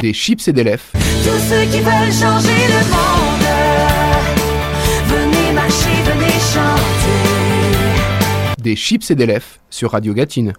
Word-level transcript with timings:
Des 0.00 0.14
chips 0.14 0.48
et 0.48 0.52
des 0.54 0.64
lèvres. 0.64 0.82
Tous 0.92 1.38
ceux 1.50 1.64
qui 1.64 1.80
veulent 1.80 2.10
changer 2.10 2.68
le 2.68 2.80
monde, 2.88 3.44
venez 5.06 5.52
marcher, 5.52 5.90
venez 6.06 6.40
chanter. 6.40 7.20
Des 8.56 8.76
chips 8.76 9.10
et 9.10 9.14
des 9.14 9.26
lèvres 9.26 9.58
sur 9.68 9.90
Radio 9.90 10.14
Gatine. 10.14 10.54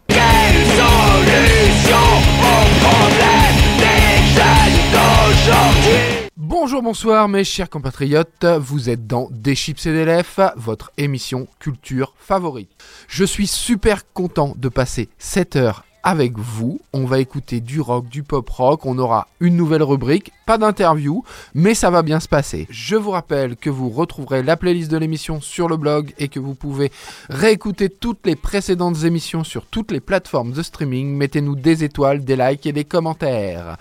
Bonjour, 6.37 6.83
bonsoir 6.83 7.27
mes 7.27 7.43
chers 7.43 7.71
compatriotes, 7.71 8.45
vous 8.59 8.91
êtes 8.91 9.07
dans 9.07 9.27
Des 9.31 9.55
chips 9.55 9.87
et 9.87 9.91
des 9.91 10.05
lèvres, 10.05 10.53
votre 10.55 10.91
émission 10.99 11.47
culture 11.59 12.13
favorite. 12.19 12.69
Je 13.07 13.23
suis 13.23 13.47
super 13.47 14.03
content 14.13 14.53
de 14.55 14.69
passer 14.69 15.09
cette 15.17 15.55
heure 15.55 15.83
avec 16.03 16.37
vous. 16.37 16.79
On 16.93 17.05
va 17.05 17.19
écouter 17.19 17.59
du 17.59 17.81
rock, 17.81 18.07
du 18.07 18.23
pop 18.23 18.49
rock, 18.49 18.85
on 18.85 18.97
aura 18.97 19.27
une 19.39 19.55
nouvelle 19.55 19.83
rubrique, 19.83 20.31
pas 20.45 20.57
d'interview, 20.57 21.23
mais 21.53 21.73
ça 21.73 21.89
va 21.89 22.01
bien 22.01 22.19
se 22.19 22.27
passer. 22.27 22.67
Je 22.69 22.95
vous 22.95 23.11
rappelle 23.11 23.55
que 23.55 23.69
vous 23.69 23.89
retrouverez 23.89 24.43
la 24.43 24.57
playlist 24.57 24.91
de 24.91 24.97
l'émission 24.97 25.41
sur 25.41 25.67
le 25.67 25.77
blog 25.77 26.13
et 26.17 26.27
que 26.27 26.39
vous 26.39 26.55
pouvez 26.55 26.91
réécouter 27.29 27.89
toutes 27.89 28.25
les 28.25 28.35
précédentes 28.35 29.03
émissions 29.03 29.43
sur 29.43 29.65
toutes 29.65 29.91
les 29.91 29.99
plateformes 29.99 30.51
de 30.51 30.61
streaming. 30.61 31.15
Mettez-nous 31.15 31.55
des 31.55 31.83
étoiles, 31.83 32.23
des 32.23 32.35
likes 32.35 32.65
et 32.65 32.73
des 32.73 32.85
commentaires. 32.85 33.77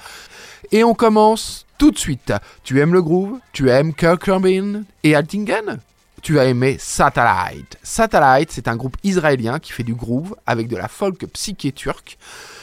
Et 0.72 0.84
on 0.84 0.94
commence 0.94 1.66
tout 1.78 1.90
de 1.90 1.98
suite. 1.98 2.32
Tu 2.62 2.80
aimes 2.80 2.92
le 2.92 3.02
groove? 3.02 3.38
Tu 3.52 3.70
aimes 3.70 3.94
Kirk 3.94 4.22
Rubin 4.24 4.82
et 5.02 5.14
Altingen 5.14 5.80
tu 6.22 6.34
vas 6.34 6.44
aimer 6.44 6.76
Satellite. 6.78 7.78
Satellite, 7.82 8.50
c'est 8.50 8.68
un 8.68 8.76
groupe 8.76 8.96
israélien 9.02 9.58
qui 9.58 9.72
fait 9.72 9.82
du 9.82 9.94
groove 9.94 10.36
avec 10.46 10.68
de 10.68 10.76
la 10.76 10.88
folk 10.88 11.26
psyché 11.32 11.72
turque. 11.72 12.18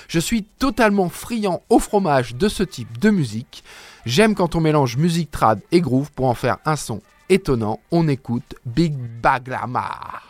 Je 0.07 0.19
suis 0.19 0.43
totalement 0.43 1.09
friand 1.09 1.61
au 1.69 1.79
fromage 1.79 2.35
de 2.35 2.47
ce 2.49 2.63
type 2.63 2.97
de 2.99 3.09
musique. 3.09 3.63
J'aime 4.05 4.35
quand 4.35 4.55
on 4.55 4.61
mélange 4.61 4.97
musique 4.97 5.31
trad 5.31 5.61
et 5.71 5.81
groove 5.81 6.11
pour 6.11 6.27
en 6.27 6.33
faire 6.33 6.57
un 6.65 6.75
son 6.75 7.01
étonnant. 7.29 7.79
On 7.91 8.07
écoute 8.07 8.55
Big 8.65 8.93
Baglama. 8.95 10.26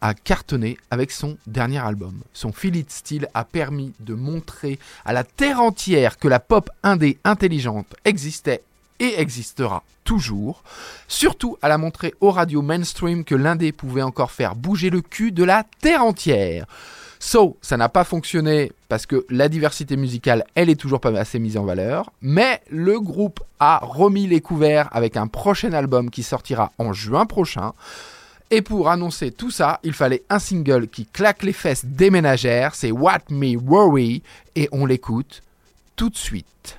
A 0.00 0.14
cartonné 0.14 0.76
avec 0.90 1.10
son 1.10 1.38
dernier 1.46 1.78
album. 1.78 2.20
Son 2.34 2.52
Feel 2.52 2.76
It 2.76 2.90
Style 2.90 3.28
a 3.32 3.44
permis 3.44 3.92
de 4.00 4.14
montrer 4.14 4.78
à 5.04 5.12
la 5.12 5.24
terre 5.24 5.60
entière 5.60 6.18
que 6.18 6.28
la 6.28 6.38
pop 6.38 6.68
indé 6.82 7.18
intelligente 7.24 7.94
existait 8.04 8.62
et 9.00 9.20
existera 9.20 9.84
toujours, 10.04 10.62
surtout 11.06 11.56
à 11.62 11.68
la 11.68 11.78
montrer 11.78 12.14
aux 12.20 12.30
radios 12.30 12.62
mainstream 12.62 13.24
que 13.24 13.34
l'indé 13.34 13.72
pouvait 13.72 14.02
encore 14.02 14.32
faire 14.32 14.54
bouger 14.54 14.90
le 14.90 15.00
cul 15.00 15.32
de 15.32 15.44
la 15.44 15.64
terre 15.80 16.04
entière. 16.04 16.66
So, 17.20 17.56
ça 17.62 17.76
n'a 17.76 17.88
pas 17.88 18.04
fonctionné 18.04 18.72
parce 18.88 19.06
que 19.06 19.24
la 19.28 19.48
diversité 19.48 19.96
musicale, 19.96 20.44
elle 20.54 20.70
est 20.70 20.80
toujours 20.80 21.00
pas 21.00 21.18
assez 21.18 21.38
mise 21.38 21.56
en 21.56 21.64
valeur, 21.64 22.12
mais 22.20 22.60
le 22.70 23.00
groupe 23.00 23.40
a 23.60 23.80
remis 23.82 24.26
les 24.26 24.40
couverts 24.40 24.88
avec 24.92 25.16
un 25.16 25.26
prochain 25.26 25.72
album 25.72 26.10
qui 26.10 26.22
sortira 26.22 26.70
en 26.78 26.92
juin 26.92 27.26
prochain. 27.26 27.72
Et 28.50 28.62
pour 28.62 28.88
annoncer 28.88 29.30
tout 29.30 29.50
ça, 29.50 29.78
il 29.82 29.92
fallait 29.92 30.22
un 30.30 30.38
single 30.38 30.88
qui 30.88 31.04
claque 31.04 31.42
les 31.42 31.52
fesses 31.52 31.84
des 31.84 32.10
ménagères, 32.10 32.74
c'est 32.74 32.90
What 32.90 33.24
Me 33.30 33.56
Worry, 33.58 34.22
et 34.56 34.68
on 34.72 34.86
l'écoute 34.86 35.42
tout 35.96 36.08
de 36.08 36.16
suite. 36.16 36.78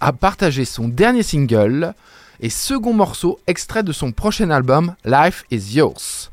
A 0.00 0.12
partagé 0.12 0.64
son 0.64 0.88
dernier 0.88 1.22
single 1.22 1.94
et 2.40 2.50
second 2.50 2.92
morceau 2.92 3.38
extrait 3.46 3.82
de 3.82 3.92
son 3.92 4.12
prochain 4.12 4.50
album 4.50 4.94
Life 5.04 5.44
is 5.50 5.76
Yours. 5.76 6.30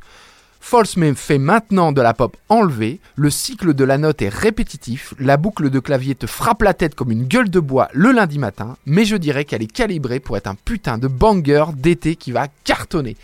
False 0.59 0.97
Meme 0.97 1.15
fait 1.15 1.37
maintenant 1.37 1.93
de 1.93 2.01
la 2.01 2.13
pop 2.13 2.35
enlevée, 2.49 2.99
le 3.15 3.29
cycle 3.29 3.73
de 3.73 3.85
la 3.85 3.97
note 3.97 4.21
est 4.21 4.27
répétitif, 4.27 5.13
la 5.17 5.37
boucle 5.37 5.69
de 5.69 5.79
clavier 5.79 6.13
te 6.13 6.25
frappe 6.25 6.61
la 6.61 6.73
tête 6.73 6.93
comme 6.93 7.09
une 7.09 7.23
gueule 7.23 7.49
de 7.49 7.61
bois 7.61 7.87
le 7.93 8.11
lundi 8.11 8.37
matin, 8.37 8.75
mais 8.85 9.05
je 9.05 9.15
dirais 9.15 9.45
qu'elle 9.45 9.63
est 9.63 9.71
calibrée 9.71 10.19
pour 10.19 10.35
être 10.35 10.47
un 10.47 10.55
putain 10.55 10.97
de 10.97 11.07
banger 11.07 11.63
d'été 11.77 12.17
qui 12.17 12.33
va 12.33 12.49
cartonner. 12.65 13.15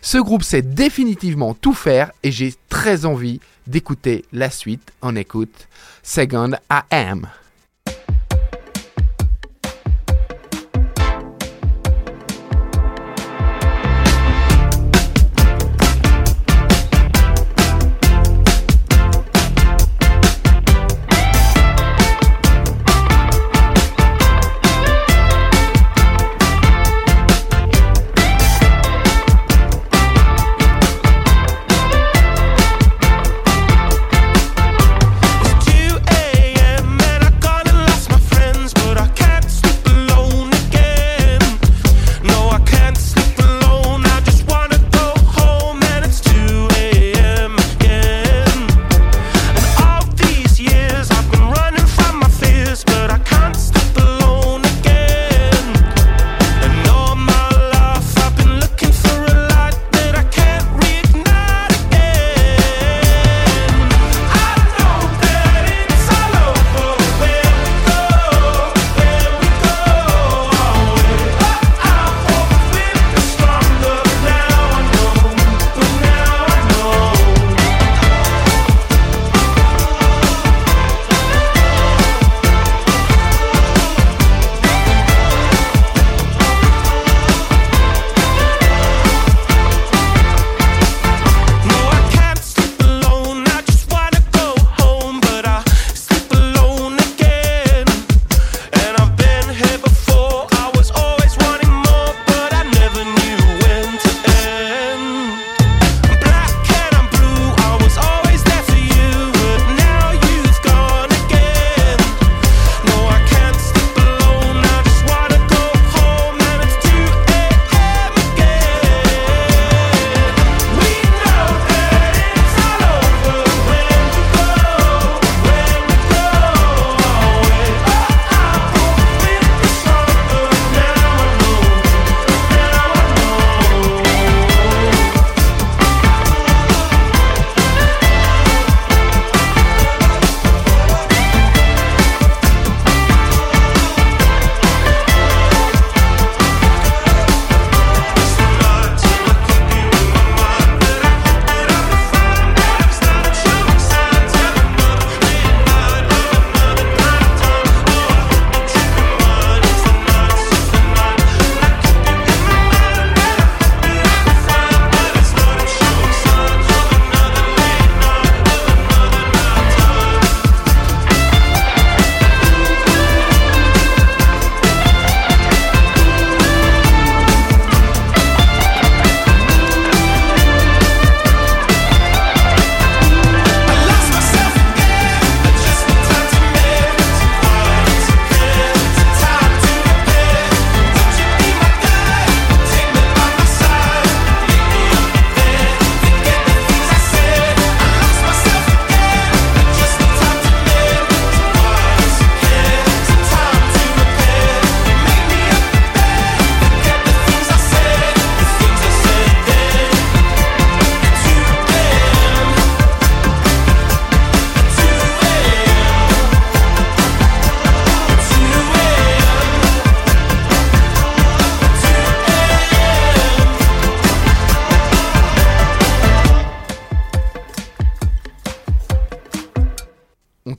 Ce 0.00 0.16
groupe 0.16 0.42
sait 0.42 0.62
définitivement 0.62 1.52
tout 1.52 1.74
faire 1.74 2.12
et 2.22 2.32
j'ai 2.32 2.54
très 2.70 3.04
envie 3.04 3.40
d'écouter 3.66 4.24
la 4.32 4.48
suite. 4.48 4.92
On 5.02 5.16
écoute 5.16 5.68
Second 6.02 6.52
AM. 6.70 7.26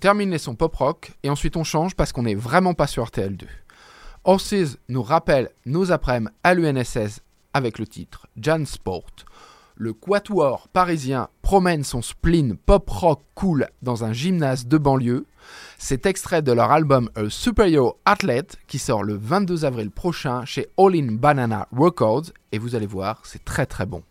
Termine 0.08 0.32
les 0.32 0.38
sons 0.38 0.56
pop 0.56 0.74
rock 0.74 1.12
et 1.22 1.30
ensuite 1.30 1.58
on 1.58 1.66
change 1.66 1.94
parce 1.94 2.14
qu'on 2.14 2.24
n'est 2.24 2.34
vraiment 2.34 2.74
pas 2.74 2.88
sur 2.88 3.04
RTL2. 3.04 3.44
Horses 4.24 4.78
nous 4.88 5.04
rappelle 5.04 5.50
nos 5.66 5.92
après-midi 5.92 6.32
à 6.46 6.54
l'UNSS 6.54 7.20
avec 7.54 7.78
le 7.78 7.86
titre 7.86 8.26
Jan 8.38 8.64
Sport. 8.64 9.12
Le 9.76 9.92
quatuor 9.92 10.70
parisien 10.70 11.28
promène 11.42 11.84
son 11.84 12.02
spleen 12.02 12.56
pop 12.56 12.90
rock 12.90 13.22
cool 13.36 13.68
dans 13.82 14.06
un 14.06 14.14
gymnase 14.14 14.66
de 14.66 14.78
banlieue. 14.78 15.26
C'est 15.78 16.06
extrait 16.06 16.42
de 16.42 16.54
leur 16.54 16.72
album 16.72 17.10
A 17.18 17.30
Superior 17.30 17.98
Athlete 18.06 18.56
qui 18.66 18.80
sort 18.80 19.04
le 19.04 19.18
22 19.18 19.66
avril 19.66 19.92
prochain 19.92 20.46
chez 20.46 20.68
All 20.78 20.96
In 20.96 21.16
Banana 21.16 21.68
Records 21.76 22.32
et 22.54 22.60
vous 22.60 22.76
allez 22.76 22.88
voir, 22.88 23.24
c'est 23.26 23.44
très 23.44 23.66
très 23.66 23.86
bon. 23.86 24.04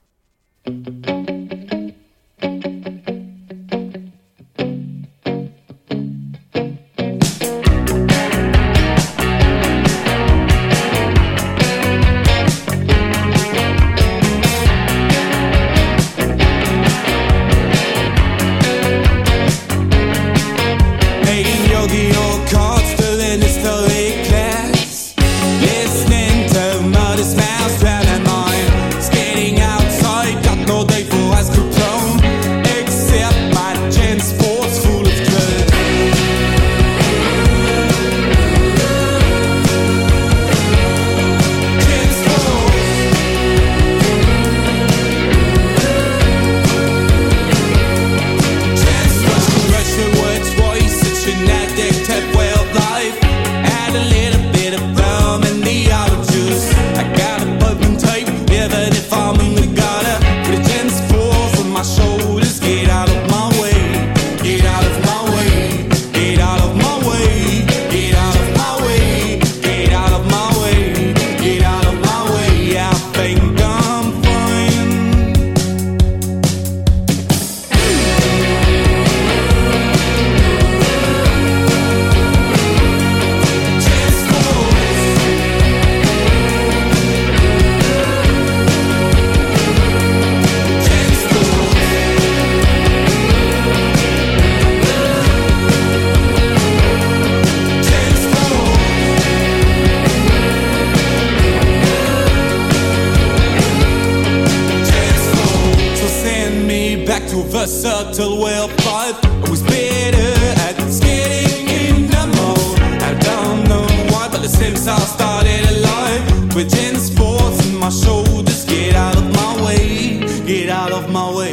Of 121.06 121.12
my 121.12 121.36
way, 121.36 121.52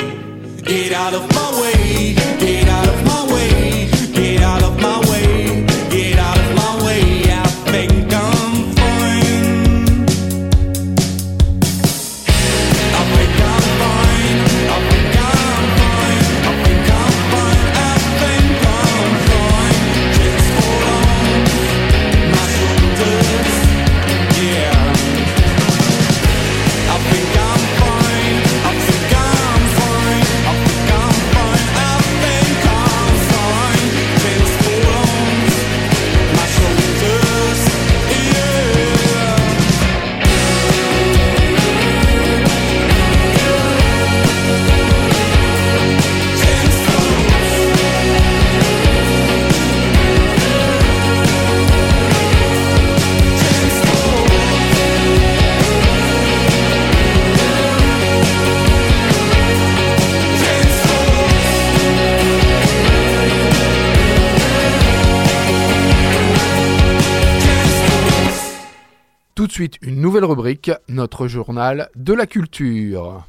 get 0.64 0.92
out 0.94 1.14
of 1.14 1.22
my 1.34 1.62
way, 1.62 2.14
get 2.40 2.68
out 2.68 2.88
of 2.88 3.06
my 3.06 3.08
way, 3.08 3.13
une 69.82 70.02
nouvelle 70.02 70.26
rubrique, 70.26 70.72
notre 70.90 71.28
journal 71.28 71.90
de 71.96 72.14
la 72.14 72.26
culture. 72.26 73.26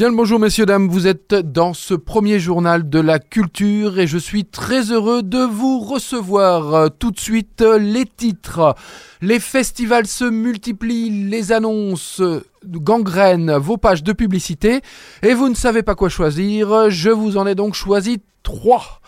Bien 0.00 0.08
le 0.08 0.16
bonjour 0.16 0.40
messieurs 0.40 0.64
dames, 0.64 0.88
vous 0.88 1.06
êtes 1.06 1.34
dans 1.34 1.74
ce 1.74 1.92
premier 1.92 2.40
journal 2.40 2.88
de 2.88 2.98
la 2.98 3.18
culture 3.18 3.98
et 3.98 4.06
je 4.06 4.16
suis 4.16 4.46
très 4.46 4.92
heureux 4.92 5.22
de 5.22 5.40
vous 5.40 5.78
recevoir 5.78 6.74
Euh, 6.74 6.88
tout 6.88 7.10
de 7.10 7.20
suite 7.20 7.60
euh, 7.60 7.78
les 7.78 8.06
titres. 8.06 8.74
Les 9.20 9.38
festivals 9.38 10.06
se 10.06 10.24
multiplient, 10.24 11.28
les 11.28 11.52
annonces 11.52 12.22
euh, 12.22 12.42
gangrènent 12.64 13.52
vos 13.58 13.76
pages 13.76 14.02
de 14.02 14.14
publicité 14.14 14.80
et 15.20 15.34
vous 15.34 15.50
ne 15.50 15.54
savez 15.54 15.82
pas 15.82 15.94
quoi 15.94 16.08
choisir. 16.08 16.88
Je 16.88 17.10
vous 17.10 17.36
en 17.36 17.46
ai 17.46 17.54
donc 17.54 17.74
choisi 17.74 18.22
trois. 18.42 19.02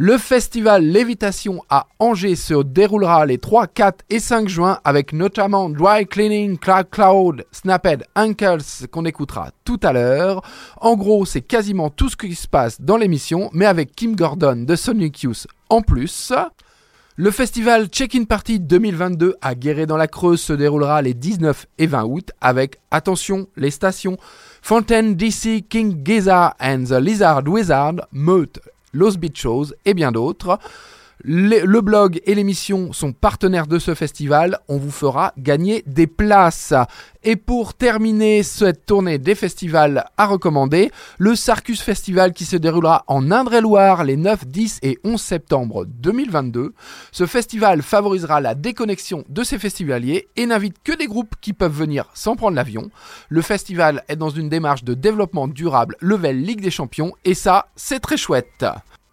Le 0.00 0.16
festival 0.16 0.84
Lévitation 0.84 1.64
à 1.68 1.88
Angers 1.98 2.36
se 2.36 2.62
déroulera 2.62 3.26
les 3.26 3.38
3, 3.38 3.66
4 3.66 4.04
et 4.10 4.20
5 4.20 4.48
juin 4.48 4.78
avec 4.84 5.12
notamment 5.12 5.68
Dry 5.68 6.06
Cleaning, 6.06 6.56
Cloud 6.56 6.86
Cloud, 6.88 7.44
Snapped, 7.50 8.04
Uncles 8.14 8.86
qu'on 8.92 9.04
écoutera 9.04 9.50
tout 9.64 9.80
à 9.82 9.92
l'heure. 9.92 10.42
En 10.80 10.94
gros, 10.94 11.24
c'est 11.24 11.40
quasiment 11.40 11.90
tout 11.90 12.08
ce 12.08 12.16
qui 12.16 12.36
se 12.36 12.46
passe 12.46 12.80
dans 12.80 12.96
l'émission, 12.96 13.50
mais 13.52 13.66
avec 13.66 13.90
Kim 13.96 14.14
Gordon 14.14 14.62
de 14.64 14.76
Sonic 14.76 15.24
Youth 15.24 15.48
en 15.68 15.82
plus. 15.82 16.32
Le 17.16 17.32
festival 17.32 17.88
Check-in 17.88 18.22
Party 18.22 18.60
2022 18.60 19.34
à 19.40 19.56
Guéret 19.56 19.86
dans 19.86 19.96
la 19.96 20.06
Creuse 20.06 20.40
se 20.40 20.52
déroulera 20.52 21.02
les 21.02 21.14
19 21.14 21.66
et 21.78 21.88
20 21.88 22.04
août 22.04 22.30
avec, 22.40 22.76
attention, 22.92 23.48
les 23.56 23.72
stations 23.72 24.16
Fontaine, 24.62 25.16
DC, 25.16 25.66
King 25.68 26.02
Gizzard 26.04 26.54
and 26.60 26.84
the 26.84 27.00
Lizard 27.00 27.48
Wizard, 27.48 28.06
Meute, 28.12 28.60
Los 28.92 29.16
Beach 29.18 29.46
et 29.84 29.94
bien 29.94 30.12
d'autres. 30.12 30.58
Le 31.24 31.80
blog 31.80 32.20
et 32.26 32.34
l'émission 32.36 32.92
sont 32.92 33.12
partenaires 33.12 33.66
de 33.66 33.80
ce 33.80 33.96
festival. 33.96 34.60
On 34.68 34.76
vous 34.76 34.92
fera 34.92 35.32
gagner 35.36 35.82
des 35.84 36.06
places. 36.06 36.74
Et 37.24 37.34
pour 37.34 37.74
terminer 37.74 38.44
cette 38.44 38.86
tournée 38.86 39.18
des 39.18 39.34
festivals 39.34 40.04
à 40.16 40.26
recommander, 40.26 40.92
le 41.18 41.34
Sarcus 41.34 41.82
Festival 41.82 42.32
qui 42.32 42.44
se 42.44 42.56
déroulera 42.56 43.02
en 43.08 43.32
Indre-et-Loire 43.32 44.04
les 44.04 44.16
9, 44.16 44.46
10 44.46 44.78
et 44.82 44.98
11 45.02 45.20
septembre 45.20 45.86
2022. 45.86 46.72
Ce 47.10 47.26
festival 47.26 47.82
favorisera 47.82 48.40
la 48.40 48.54
déconnexion 48.54 49.24
de 49.28 49.42
ces 49.42 49.58
festivaliers 49.58 50.28
et 50.36 50.46
n'invite 50.46 50.76
que 50.84 50.96
des 50.96 51.06
groupes 51.06 51.34
qui 51.40 51.52
peuvent 51.52 51.76
venir 51.76 52.08
sans 52.14 52.36
prendre 52.36 52.54
l'avion. 52.54 52.90
Le 53.28 53.42
festival 53.42 54.04
est 54.06 54.16
dans 54.16 54.30
une 54.30 54.48
démarche 54.48 54.84
de 54.84 54.94
développement 54.94 55.48
durable 55.48 55.96
level 56.00 56.40
Ligue 56.40 56.62
des 56.62 56.70
Champions 56.70 57.12
et 57.24 57.34
ça, 57.34 57.66
c'est 57.74 58.00
très 58.00 58.16
chouette. 58.16 58.64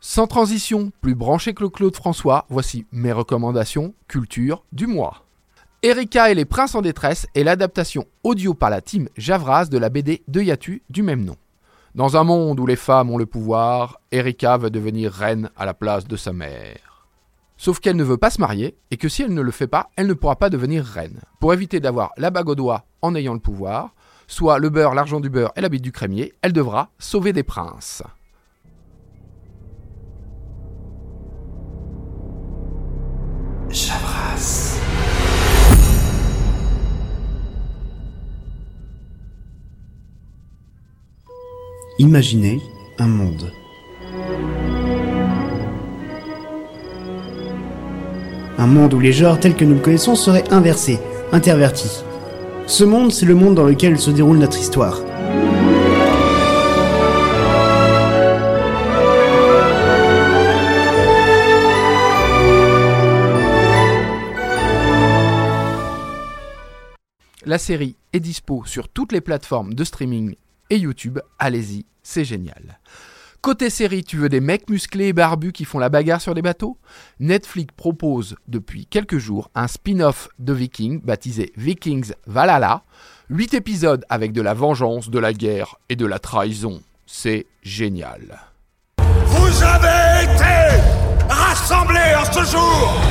Sans 0.08 0.28
transition, 0.28 0.92
plus 1.02 1.16
branché 1.16 1.56
que 1.56 1.64
le 1.64 1.70
Claude 1.70 1.96
François, 1.96 2.46
voici 2.48 2.86
mes 2.92 3.12
recommandations 3.12 3.96
culture 4.08 4.64
du 4.72 4.86
mois. 4.86 5.24
Erika 5.82 6.30
et 6.30 6.36
les 6.36 6.46
princes 6.46 6.76
en 6.76 6.84
détresse 6.84 7.26
est 7.34 7.44
l'adaptation 7.44 8.06
audio 8.24 8.54
par 8.54 8.70
la 8.70 8.82
team 8.82 9.10
Javras 9.18 9.66
de 9.66 9.80
la 9.80 9.90
BD 9.90 10.22
de 10.28 10.42
Yatu 10.42 10.84
du 10.92 11.02
même 11.02 11.26
nom. 11.26 11.38
Dans 11.96 12.18
un 12.18 12.24
monde 12.24 12.60
où 12.60 12.68
les 12.68 12.76
femmes 12.76 13.10
ont 13.10 13.18
le 13.18 13.26
pouvoir, 13.26 14.00
Erika 14.12 14.58
veut 14.58 14.70
devenir 14.70 15.12
reine 15.12 15.50
à 15.58 15.66
la 15.66 15.74
place 15.74 16.08
de 16.08 16.16
sa 16.18 16.34
mère. 16.34 17.08
Sauf 17.58 17.80
qu'elle 17.80 17.98
ne 17.98 18.04
veut 18.04 18.18
pas 18.18 18.30
se 18.30 18.40
marier 18.40 18.78
et 18.92 18.98
que 18.98 19.10
si 19.10 19.24
elle 19.24 19.34
ne 19.34 19.42
le 19.42 19.52
fait 19.52 19.66
pas, 19.66 19.90
elle 19.96 20.06
ne 20.06 20.14
pourra 20.14 20.36
pas 20.36 20.52
devenir 20.52 20.86
reine. 20.86 21.20
Pour 21.40 21.52
éviter 21.52 21.80
d'avoir 21.80 22.12
la 22.18 22.30
bague 22.30 22.50
au 22.50 22.56
doigt 22.56 22.86
en 23.02 23.16
ayant 23.16 23.34
le 23.34 23.40
pouvoir, 23.40 23.96
soit 24.28 24.60
le 24.60 24.70
beurre, 24.70 24.94
l'argent 24.94 25.20
du 25.20 25.32
beurre 25.32 25.52
et 25.56 25.62
la 25.62 25.70
bite 25.70 25.82
du 25.82 25.92
crémier, 25.92 26.34
elle 26.44 26.54
devra 26.54 26.92
sauver 27.00 27.34
des 27.34 27.42
princes. 27.44 28.04
Imaginez 41.98 42.60
un 42.98 43.08
monde. 43.08 43.54
Un 48.58 48.68
monde 48.68 48.94
où 48.94 49.00
les 49.00 49.14
genres 49.14 49.40
tels 49.40 49.56
que 49.56 49.64
nous 49.64 49.76
le 49.76 49.80
connaissons 49.80 50.16
seraient 50.16 50.52
inversés, 50.52 51.00
intervertis. 51.32 52.04
Ce 52.68 52.84
monde, 52.84 53.14
c'est 53.14 53.26
le 53.26 53.34
monde 53.34 53.56
dans 53.56 53.64
lequel 53.64 53.98
se 53.98 54.12
déroule 54.12 54.40
notre 54.40 54.60
histoire. 54.60 55.00
La 67.46 67.58
série 67.58 67.96
est 68.12 68.20
dispo 68.20 68.64
sur 68.66 68.90
toutes 68.90 69.14
les 69.14 69.22
plateformes 69.22 69.74
de 69.76 69.86
streaming 69.86 70.36
et 70.70 70.78
YouTube. 70.78 71.20
Allez-y, 71.40 71.86
c'est 72.04 72.26
génial. 72.26 72.80
Côté 73.46 73.70
série, 73.70 74.04
tu 74.04 74.18
veux 74.18 74.28
des 74.28 74.40
mecs 74.40 74.68
musclés 74.72 75.10
et 75.10 75.14
barbus 75.14 75.52
qui 75.52 75.66
font 75.66 75.78
la 75.78 75.90
bagarre 75.90 76.20
sur 76.20 76.34
des 76.34 76.42
bateaux? 76.42 76.80
Netflix 77.20 77.72
propose 77.78 78.36
depuis 78.48 78.88
quelques 78.88 79.20
jours 79.20 79.52
un 79.54 79.68
spin-off 79.68 80.30
de 80.40 80.52
Vikings 80.52 81.00
baptisé 81.04 81.54
Vikings 81.56 82.14
Valhalla. 82.26 82.82
8 83.30 83.54
épisodes 83.54 84.04
avec 84.10 84.32
de 84.32 84.42
la 84.42 84.56
vengeance, 84.56 85.12
de 85.12 85.20
la 85.20 85.32
guerre 85.32 85.76
et 85.90 85.96
de 85.96 86.08
la 86.08 86.18
trahison. 86.18 86.82
C'est 87.06 87.46
génial. 87.62 88.42
Vous 88.98 89.64
avez 89.64 90.24
été 90.24 90.82
rassemblés 91.30 92.16
en 92.18 92.26
ce 92.26 92.52
jour 92.52 93.02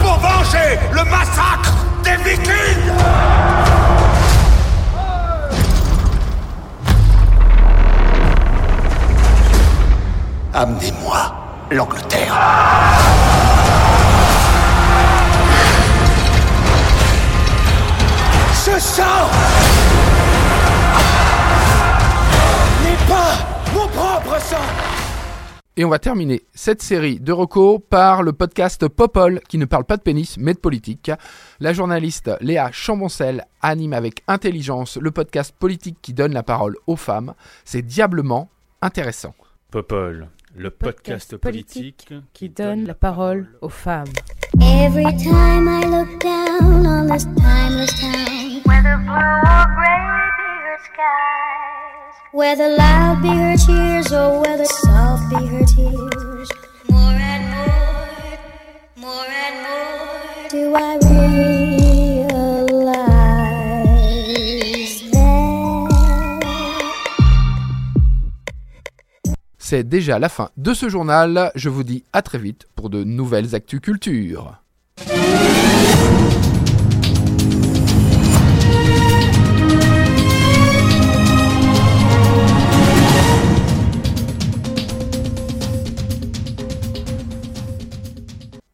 pour 0.00 0.18
venger 0.18 0.78
le 0.92 1.10
massacre 1.10 1.74
des 2.04 2.16
Vikings 2.28 3.87
Amenez-moi 10.60 11.16
l'Angleterre. 11.70 12.34
Ce 18.52 18.80
sang 18.80 19.04
n'est 22.82 23.06
pas 23.06 23.38
mon 23.72 23.86
propre 23.86 24.40
sang 24.40 24.56
Et 25.76 25.84
on 25.84 25.88
va 25.88 26.00
terminer 26.00 26.42
cette 26.52 26.82
série 26.82 27.20
de 27.20 27.30
recos 27.30 27.78
par 27.88 28.24
le 28.24 28.32
podcast 28.32 28.88
Popol 28.88 29.38
qui 29.48 29.58
ne 29.58 29.64
parle 29.64 29.84
pas 29.84 29.96
de 29.96 30.02
pénis 30.02 30.38
mais 30.38 30.54
de 30.54 30.58
politique. 30.58 31.12
La 31.60 31.72
journaliste 31.72 32.32
Léa 32.40 32.72
Chamboncel 32.72 33.44
anime 33.62 33.92
avec 33.92 34.24
intelligence 34.26 34.96
le 34.96 35.12
podcast 35.12 35.54
politique 35.56 35.98
qui 36.02 36.14
donne 36.14 36.34
la 36.34 36.42
parole 36.42 36.74
aux 36.88 36.96
femmes. 36.96 37.34
C'est 37.64 37.82
diablement 37.82 38.50
intéressant. 38.82 39.36
Popol, 39.70 40.28
le 40.54 40.70
podcast, 40.70 41.36
politique 41.36 42.12
qui 42.32 42.48
donne 42.48 42.86
la 42.86 42.94
parole 42.94 43.48
aux 43.60 43.68
femmes. 43.68 44.08
Every 44.60 45.04
time 45.22 45.68
I 45.68 45.84
look 45.86 46.20
down 46.20 46.86
on 46.86 47.06
this 47.06 47.24
timeless 47.36 47.92
town, 48.00 48.62
Whether 48.64 48.96
blue 49.04 49.14
or 49.14 49.66
gray 49.76 50.28
be 50.38 50.50
your 50.64 50.78
skies. 50.84 52.14
whether 52.32 52.68
loud 52.76 53.22
be 53.22 53.28
her 53.28 53.56
cheers 53.56 54.12
or 54.12 54.40
whether 54.40 54.64
soft 54.64 55.28
be 55.30 55.46
her 55.46 55.64
tears, 55.64 56.48
more 56.88 57.12
and 57.12 57.44
more, 57.50 58.38
more 58.96 59.26
and 59.26 59.56
more, 59.62 60.48
do 60.50 60.74
I 60.74 60.98
C'est 69.70 69.86
déjà 69.86 70.18
la 70.18 70.30
fin 70.30 70.48
de 70.56 70.72
ce 70.72 70.88
journal. 70.88 71.52
Je 71.54 71.68
vous 71.68 71.82
dis 71.82 72.02
à 72.14 72.22
très 72.22 72.38
vite 72.38 72.66
pour 72.74 72.88
de 72.88 73.04
nouvelles 73.04 73.54
actus 73.54 73.80
culture. 73.80 74.62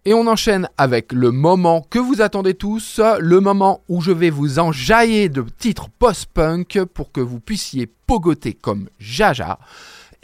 Et 0.05 0.15
on 0.15 0.29
enchaîne 0.29 0.69
avec 0.79 1.13
le 1.13 1.33
moment 1.33 1.85
que 1.91 1.99
vous 1.99 2.23
attendez 2.23 2.55
tous, 2.55 3.01
le 3.19 3.41
moment 3.41 3.81
où 3.89 4.01
je 4.01 4.13
vais 4.13 4.31
vous 4.31 4.61
enjailler 4.61 5.29
de 5.29 5.45
titres 5.59 5.89
post-punk 5.99 6.85
pour 6.85 7.11
que 7.11 7.21
vous 7.21 7.41
puissiez 7.41 7.89
pogoter 8.07 8.53
comme 8.53 8.89
Jaja. 9.01 9.59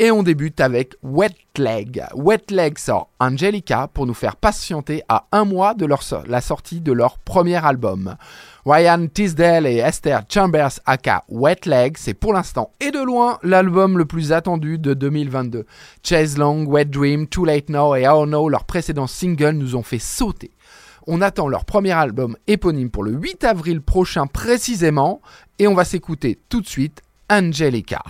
Et 0.03 0.11
on 0.11 0.23
débute 0.23 0.63
avec 0.63 0.95
Wet 1.03 1.35
Leg. 1.59 2.03
Wet 2.15 2.51
Leg 2.51 2.79
sort 2.79 3.11
Angelica 3.21 3.87
pour 3.93 4.07
nous 4.07 4.15
faire 4.15 4.37
patienter 4.37 5.03
à 5.11 5.27
un 5.31 5.45
mois 5.45 5.75
de 5.75 5.85
la 5.85 6.41
sortie 6.41 6.81
de 6.81 6.91
leur 6.91 7.19
premier 7.19 7.63
album. 7.63 8.17
Ryan 8.65 9.09
Tisdale 9.13 9.67
et 9.67 9.77
Esther 9.77 10.23
Chambers 10.27 10.81
aka 10.87 11.25
Wet 11.29 11.67
Leg, 11.67 11.99
c'est 11.99 12.15
pour 12.15 12.33
l'instant 12.33 12.71
et 12.81 12.93
de 12.93 12.99
loin 12.99 13.39
l'album 13.43 13.99
le 13.99 14.07
plus 14.07 14.33
attendu 14.33 14.79
de 14.79 14.95
2022. 14.95 15.67
Chase 16.03 16.39
Long, 16.39 16.65
Wet 16.65 16.87
Dream, 16.87 17.27
Too 17.27 17.45
Late 17.45 17.69
Now 17.69 17.95
et 17.95 18.09
Oh 18.09 18.25
No, 18.25 18.49
leurs 18.49 18.65
précédents 18.65 19.07
singles 19.07 19.51
nous 19.51 19.77
ont 19.77 19.83
fait 19.83 19.99
sauter. 19.99 20.51
On 21.09 21.21
attend 21.21 21.47
leur 21.47 21.67
premier 21.67 21.93
album 21.93 22.39
éponyme 22.47 22.89
pour 22.89 23.03
le 23.03 23.13
8 23.13 23.45
avril 23.45 23.83
prochain 23.83 24.27
précisément 24.27 25.21
et 25.59 25.69
on 25.69 25.75
va 25.75 25.85
s'écouter 25.85 26.41
tout 26.49 26.63
de 26.63 26.67
suite 26.67 27.03
Angelica. 27.29 28.01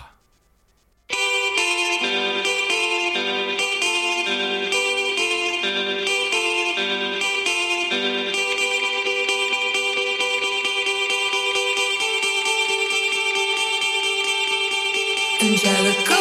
Angelica 15.43 16.20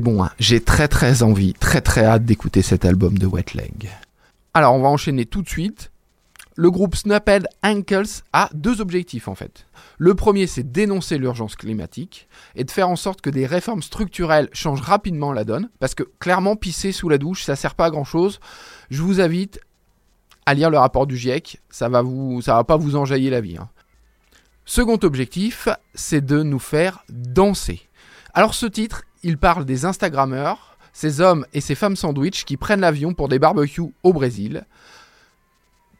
Bon, 0.00 0.22
hein. 0.22 0.30
j'ai 0.38 0.60
très 0.60 0.88
très 0.88 1.22
envie, 1.22 1.54
très 1.54 1.80
très 1.80 2.04
hâte 2.04 2.24
d'écouter 2.24 2.62
cet 2.62 2.84
album 2.84 3.18
de 3.18 3.26
Wet 3.26 3.54
Leg. 3.54 3.90
Alors 4.54 4.74
on 4.74 4.82
va 4.82 4.88
enchaîner 4.88 5.26
tout 5.26 5.42
de 5.42 5.48
suite. 5.48 5.90
Le 6.54 6.70
groupe 6.70 6.96
Snapped 6.96 7.46
Ankles 7.62 8.22
a 8.32 8.48
deux 8.54 8.80
objectifs 8.80 9.28
en 9.28 9.34
fait. 9.34 9.66
Le 9.98 10.14
premier 10.14 10.46
c'est 10.46 10.70
dénoncer 10.70 11.18
l'urgence 11.18 11.56
climatique 11.56 12.28
et 12.54 12.64
de 12.64 12.70
faire 12.70 12.88
en 12.88 12.96
sorte 12.96 13.20
que 13.20 13.30
des 13.30 13.46
réformes 13.46 13.82
structurelles 13.82 14.48
changent 14.52 14.80
rapidement 14.80 15.32
la 15.32 15.44
donne. 15.44 15.70
Parce 15.78 15.94
que 15.94 16.04
clairement 16.18 16.56
pisser 16.56 16.92
sous 16.92 17.08
la 17.08 17.18
douche 17.18 17.44
ça 17.44 17.56
sert 17.56 17.74
pas 17.74 17.86
à 17.86 17.90
grand 17.90 18.04
chose. 18.04 18.38
Je 18.90 19.02
vous 19.02 19.20
invite 19.20 19.60
à 20.46 20.54
lire 20.54 20.70
le 20.70 20.78
rapport 20.78 21.06
du 21.06 21.16
GIEC, 21.16 21.60
ça 21.70 21.88
va, 21.88 22.02
vous, 22.02 22.40
ça 22.40 22.54
va 22.54 22.64
pas 22.64 22.76
vous 22.76 22.96
enjailler 22.96 23.30
la 23.30 23.40
vie. 23.40 23.56
hein. 23.58 23.68
Second 24.64 24.98
objectif, 25.02 25.68
c'est 25.94 26.24
de 26.24 26.42
nous 26.42 26.58
faire 26.58 27.04
danser. 27.08 27.82
Alors 28.32 28.54
ce 28.54 28.66
titre, 28.66 29.02
il 29.22 29.38
parle 29.38 29.64
des 29.64 29.84
Instagrammeurs, 29.84 30.76
ces 30.92 31.20
hommes 31.20 31.46
et 31.52 31.60
ces 31.60 31.74
femmes 31.74 31.96
sandwich 31.96 32.44
qui 32.44 32.56
prennent 32.56 32.80
l'avion 32.80 33.12
pour 33.12 33.28
des 33.28 33.38
barbecues 33.38 33.92
au 34.02 34.12
Brésil. 34.12 34.64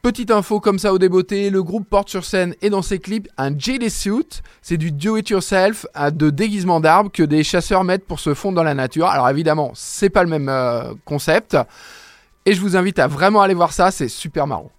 Petite 0.03 0.31
info 0.31 0.61
comme 0.61 0.79
ça 0.79 0.93
au 0.93 0.99
débeauté, 0.99 1.51
le 1.51 1.63
groupe 1.65 1.89
porte 1.89 2.09
sur 2.09 2.25
scène 2.25 2.55
et 2.63 2.71
dans 2.71 2.81
ses 2.81 3.01
clips 3.01 3.29
un 3.39 3.59
jelly 3.59 3.91
suit, 3.91 4.41
c'est 4.63 4.77
du 4.77 4.93
do-it-yourself 4.93 5.85
à 5.95 6.13
de 6.13 6.31
déguisement 6.31 6.79
d'arbres 6.79 7.11
que 7.11 7.25
des 7.25 7.43
chasseurs 7.43 7.83
mettent 7.83 8.07
pour 8.07 8.21
se 8.21 8.33
fondre 8.33 8.55
dans 8.55 8.63
la 8.63 8.75
nature. 8.75 9.07
Alors 9.07 9.29
évidemment, 9.29 9.73
c'est 9.75 10.11
pas 10.11 10.23
le 10.23 10.31
même 10.31 10.49
euh, 10.49 10.95
concept, 11.05 11.57
et 12.45 12.53
je 12.53 12.61
vous 12.61 12.77
invite 12.77 13.01
à 13.01 13.09
vraiment 13.09 13.43
aller 13.43 13.55
voir 13.55 13.73
ça, 13.73 13.91
c'est 13.91 14.09
super 14.09 14.47
marrant. 14.47 14.71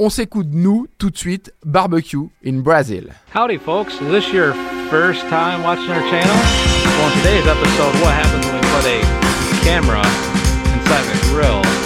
On 0.00 0.08
s'écoute 0.08 0.48
nous 0.50 0.86
tout 0.96 1.10
de 1.10 1.18
suite 1.18 1.52
Barbecue 1.64 2.30
in 2.44 2.60
Brazil. 2.60 3.10
In 7.02 7.10
today's 7.18 7.46
episode, 7.48 7.94
what 8.00 8.14
happens 8.14 8.46
when 8.46 8.54
we 8.54 8.60
put 8.70 8.86
a 8.86 9.00
camera 9.64 9.98
inside 10.72 11.04
the 11.10 11.18
grill? 11.30 11.81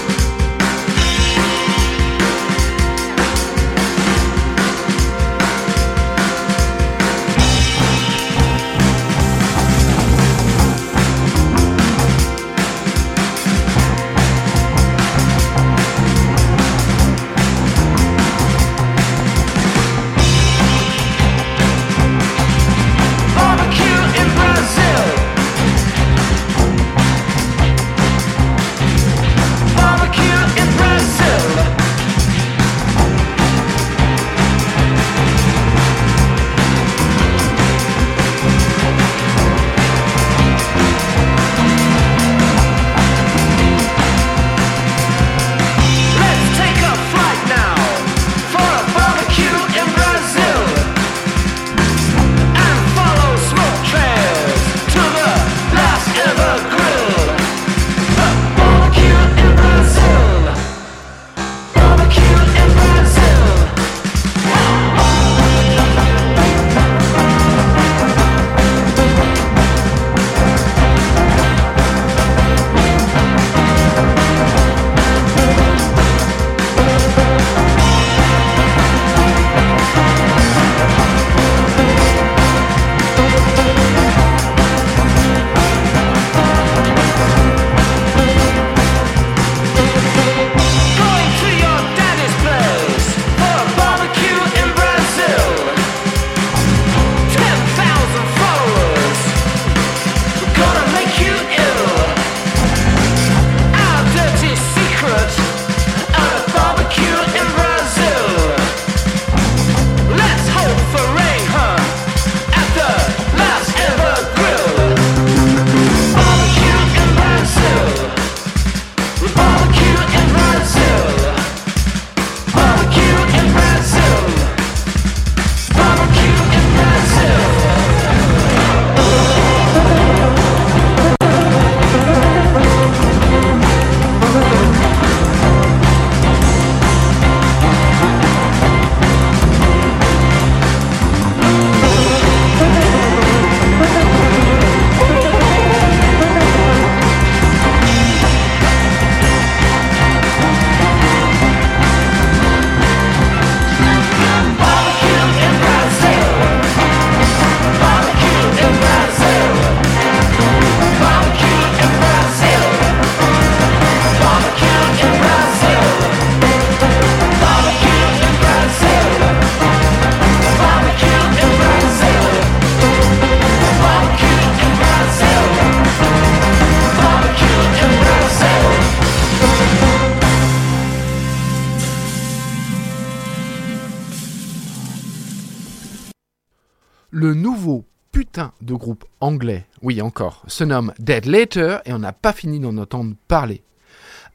Se 190.46 190.64
nomme 190.64 190.92
Dead 190.98 191.26
Later 191.26 191.78
et 191.85 191.92
on 191.92 191.98
n'a 191.98 192.12
pas 192.12 192.32
fini 192.32 192.61
d'en 192.61 192.76
entendre 192.78 193.14
parler. 193.28 193.62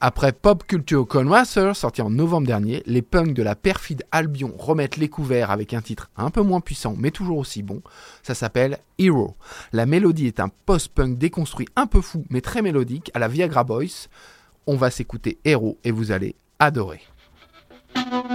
Après 0.04 0.32
Pop 0.32 0.65
Culture 0.65 1.08
Conmaster, 1.08 1.76
sorti 1.76 2.02
en 2.02 2.10
novembre 2.10 2.47
dernier, 2.47 2.82
les 2.88 3.04
punks 3.04 3.36
de 3.36 3.43
la 3.43 3.56
perfide 3.56 4.04
Albion 4.12 4.52
remettent 4.58 4.97
les 4.97 5.10
couverts 5.10 5.52
avec 5.52 5.76
un 5.76 5.82
titre 5.82 6.10
un 6.17 6.32
peu 6.32 6.41
moins 6.41 6.60
puissant 6.60 6.95
mais 6.97 7.12
toujours 7.12 7.38
aussi 7.38 7.62
bon. 7.62 7.84
Ça 8.24 8.34
s'appelle 8.34 8.80
Hero. 8.97 9.36
La 9.74 9.86
mélodie 9.86 10.26
est 10.26 10.39
un 10.39 10.50
post-punk 10.65 11.19
déconstruit 11.19 11.67
un 11.76 11.86
peu 11.86 12.02
fou 12.02 12.26
mais 12.32 12.41
très 12.41 12.63
mélodique 12.63 13.12
à 13.13 13.19
la 13.19 13.28
Viagra 13.28 13.63
Boys. 13.63 14.08
On 14.65 14.76
va 14.76 14.89
s'écouter 14.89 15.38
Hero 15.45 15.78
et 15.84 15.91
vous 15.91 16.12
allez 16.12 16.36
adorer. 16.58 17.02
Well, 18.12 18.28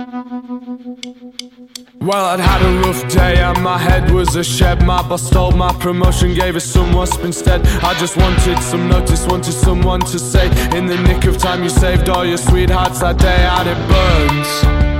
I'd 2.25 2.41
had 2.41 2.63
a 2.63 2.81
rough 2.81 3.07
day 3.13 3.43
and 3.43 3.63
my 3.63 3.77
head 3.77 4.11
was 4.11 4.35
a 4.35 4.43
shed. 4.43 4.87
My 4.87 5.07
boss 5.07 5.27
stole 5.27 5.53
my 5.53 5.71
promotion, 5.75 6.33
gave 6.33 6.57
us 6.57 6.65
some 6.65 6.95
wasp 6.95 7.23
instead. 7.25 7.61
I 7.83 7.93
just 7.99 8.17
wanted 8.17 8.59
some 8.63 8.89
notice, 8.89 9.27
wanted 9.27 9.53
someone 9.53 10.01
to 10.01 10.19
say, 10.19 10.47
In 10.75 10.87
the 10.87 10.97
nick 10.97 11.25
of 11.25 11.37
time, 11.37 11.63
you 11.63 11.69
saved 11.69 12.09
all 12.09 12.25
your 12.25 12.39
sweethearts 12.39 13.01
that 13.01 13.19
day, 13.19 13.37
and 13.37 13.69
it 13.69 13.77
burns. 13.91 14.96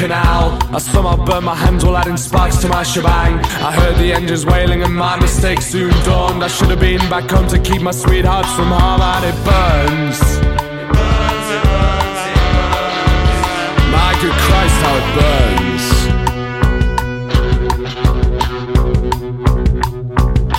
Canal. 0.00 0.58
I 0.74 0.78
somehow 0.78 1.16
burned 1.24 1.46
my 1.46 1.54
hands 1.54 1.84
while 1.84 1.96
adding 1.96 2.16
sparks 2.16 2.56
to 2.62 2.68
my 2.68 2.82
shebang. 2.82 3.34
I 3.68 3.70
heard 3.72 3.96
the 3.96 4.12
engines 4.12 4.44
wailing 4.46 4.82
and 4.82 4.94
my 4.94 5.16
mistake 5.20 5.60
soon 5.60 5.92
dawned. 6.04 6.42
I 6.42 6.48
should 6.48 6.70
have 6.70 6.80
been 6.80 7.04
back 7.10 7.30
home 7.30 7.48
to 7.48 7.58
keep 7.58 7.82
my 7.82 7.90
sweethearts 7.92 8.52
from 8.56 8.68
harm 8.68 9.00
and 9.12 9.24
it 9.30 9.38
burns. 9.48 10.20
My 13.96 14.10
good 14.22 14.36
Christ, 14.46 14.76
how 14.84 14.96
it 15.00 15.08
burns. 15.16 15.69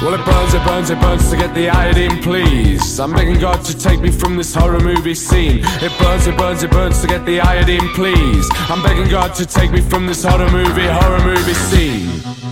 Well, 0.02 0.16
it 0.16 0.26
burns, 0.26 0.54
it 0.56 0.66
burns, 0.66 0.90
it 0.90 1.00
burns 1.00 1.30
to 1.30 1.38
get 1.38 1.54
the 1.54 1.70
iodine, 1.70 2.24
please. 2.24 3.00
I'm 3.00 3.14
begging 3.14 3.40
God 3.40 3.64
to 3.66 3.78
take 3.78 4.02
me 4.02 4.10
from 4.10 4.36
this 4.36 4.56
horror 4.56 4.80
movie 4.80 5.14
scene. 5.14 5.60
It 5.64 5.92
burns, 6.00 6.26
it 6.26 6.36
burns, 6.36 6.64
it 6.64 6.72
burns 6.72 7.02
to 7.02 7.08
get 7.08 7.24
the 7.24 7.40
iodine, 7.40 7.88
please. 7.90 8.50
I'm 8.68 8.82
begging 8.82 9.10
God 9.10 9.36
to 9.36 9.46
take 9.46 9.72
me 9.72 9.80
from 9.80 10.08
this 10.08 10.24
horror 10.24 10.50
movie, 10.50 10.88
horror 10.88 11.24
movie 11.24 11.54
scene. 11.54 12.51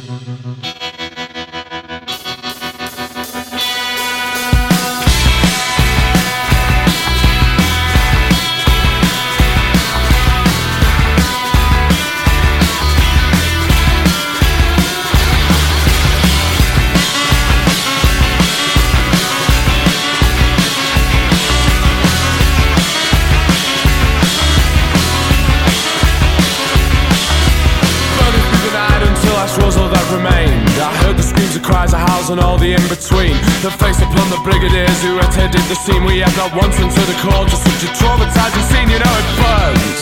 The 33.70 33.78
face 33.86 34.02
upon 34.02 34.26
the 34.34 34.42
brigadiers 34.42 34.98
who 35.04 35.20
attended 35.20 35.62
the 35.70 35.76
scene. 35.76 36.04
We 36.04 36.26
have 36.26 36.36
not 36.36 36.50
once 36.58 36.74
answered 36.82 37.06
the 37.06 37.14
call, 37.22 37.46
just 37.46 37.62
such 37.62 37.86
a 37.86 37.92
traumatizing 38.02 38.66
scene. 38.66 38.90
You 38.90 38.98
know 38.98 39.14
it 39.14 39.30
burns. 39.38 40.02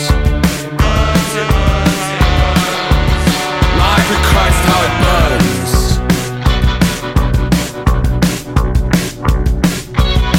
My 3.76 3.98
good 4.08 4.24
Christ, 4.32 4.62
how 4.72 4.80
it 4.88 4.94
burns. 5.04 5.72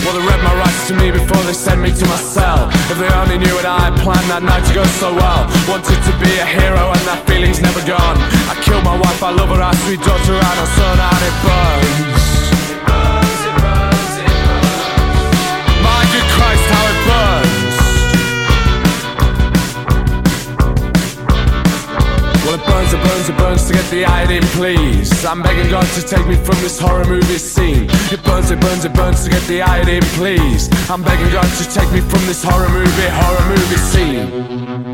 Well, 0.01 0.15
they 0.17 0.25
read 0.25 0.41
my 0.41 0.55
rights 0.65 0.89
to 0.89 0.95
me 0.97 1.11
before 1.13 1.43
they 1.45 1.53
sent 1.53 1.83
me 1.85 1.93
to 1.93 2.05
my 2.09 2.17
cell. 2.17 2.73
If 2.89 2.97
they 2.97 3.13
only 3.13 3.37
knew 3.37 3.53
what 3.53 3.67
I 3.69 3.93
had 3.93 3.95
planned 4.01 4.31
that 4.33 4.43
night 4.43 4.65
to 4.69 4.73
go 4.73 4.85
so 4.97 5.13
well. 5.13 5.45
Wanted 5.69 6.01
to 6.01 6.13
be 6.17 6.33
a 6.41 6.49
hero 6.49 6.97
and 6.97 7.05
that 7.05 7.29
feeling's 7.29 7.61
never 7.61 7.85
gone. 7.85 8.17
I 8.49 8.57
killed 8.65 8.85
my 8.85 8.97
wife, 8.97 9.21
I 9.23 9.37
love 9.37 9.53
her, 9.53 9.61
our 9.61 9.77
sweet 9.85 10.01
daughter, 10.01 10.33
and 10.33 10.59
her 10.65 10.71
son, 10.81 10.97
and 10.97 11.23
it 11.29 11.37
burns. 11.45 12.58
It 23.29 23.37
burns, 23.37 23.67
to 23.67 23.73
get 23.73 23.85
the 23.91 24.05
iodine, 24.05 24.43
please. 24.57 25.25
I'm 25.25 25.43
begging 25.43 25.71
God 25.71 25.87
to 25.95 26.03
take 26.03 26.27
me 26.27 26.37
from 26.37 26.57
this 26.61 26.79
horror 26.79 27.05
movie 27.05 27.39
scene. 27.39 27.87
It 28.11 28.23
burns, 28.23 28.51
it 28.51 28.61
burns, 28.61 28.85
it 28.85 28.95
burns 28.95 29.25
to 29.25 29.31
get 29.31 29.43
the 29.43 29.63
iodine, 29.63 30.03
please. 30.17 30.69
I'm 30.91 31.03
begging 31.03 31.31
God 31.33 31.49
to 31.59 31.65
take 31.69 31.91
me 31.93 32.01
from 32.01 32.25
this 32.27 32.43
horror 32.43 32.69
movie, 32.69 33.09
horror 33.09 33.49
movie 33.49 33.77
scene. 33.77 34.88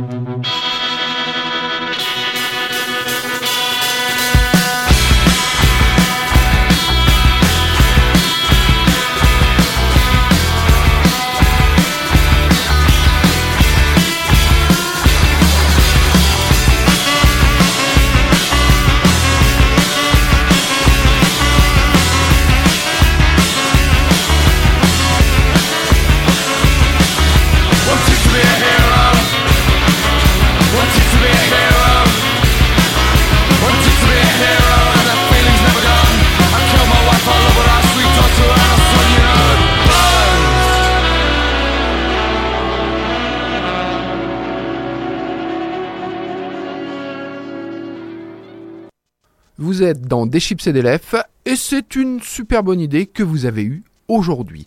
Dans 49.92 50.25
Des 50.25 50.40
chips 50.40 50.66
et 50.66 50.73
des 50.73 50.83
lèvres 50.83 51.25
et 51.44 51.57
c'est 51.57 51.94
une 51.97 52.20
super 52.23 52.62
bonne 52.62 52.81
idée 52.81 53.07
que 53.07 53.23
vous 53.23 53.44
avez 53.44 53.62
eue 53.62 53.83
aujourd'hui. 54.09 54.66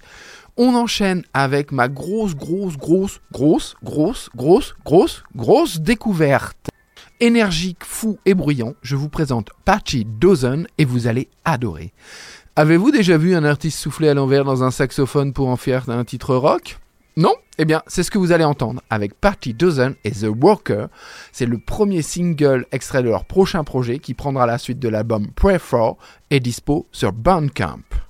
On 0.57 0.75
enchaîne 0.75 1.23
avec 1.33 1.71
ma 1.71 1.87
grosse, 1.87 2.35
grosse, 2.35 2.77
grosse, 2.77 3.19
grosse, 3.31 3.75
grosse, 3.83 4.29
grosse, 4.35 4.75
grosse, 4.85 5.23
grosse 5.35 5.79
découverte. 5.79 6.69
Énergique, 7.19 7.83
fou 7.83 8.19
et 8.25 8.35
bruyant, 8.35 8.75
je 8.83 8.95
vous 8.95 9.09
présente 9.09 9.49
Patchy 9.65 10.05
Dozen 10.05 10.67
et 10.77 10.85
vous 10.85 11.07
allez 11.07 11.29
adorer. 11.45 11.93
Avez-vous 12.55 12.91
déjà 12.91 13.17
vu 13.17 13.35
un 13.35 13.43
artiste 13.43 13.79
souffler 13.79 14.09
à 14.09 14.13
l'envers 14.13 14.43
dans 14.43 14.63
un 14.63 14.71
saxophone 14.71 15.33
pour 15.33 15.47
en 15.47 15.57
faire 15.57 15.89
un 15.89 16.03
titre 16.03 16.35
rock? 16.35 16.77
Non 17.17 17.33
Eh 17.57 17.65
bien, 17.65 17.81
c'est 17.87 18.03
ce 18.03 18.11
que 18.11 18.19
vous 18.19 18.31
allez 18.31 18.43
entendre 18.43 18.79
avec 18.91 19.19
Patchy 19.19 19.55
Dozen 19.55 19.95
et 20.03 20.11
The 20.11 20.27
Worker. 20.39 20.87
C'est 21.31 21.47
le 21.47 21.57
premier 21.57 22.03
single 22.03 22.67
extrait 22.71 23.01
de 23.01 23.09
leur 23.09 23.25
prochain 23.25 23.63
projet 23.63 23.97
qui 23.97 24.13
prendra 24.13 24.45
la 24.45 24.59
suite 24.59 24.77
de 24.77 24.87
l'album 24.87 25.25
Pray 25.35 25.57
For 25.57 25.97
et 26.29 26.39
dispo 26.39 26.85
sur 26.91 27.13
Bandcamp. 27.13 28.06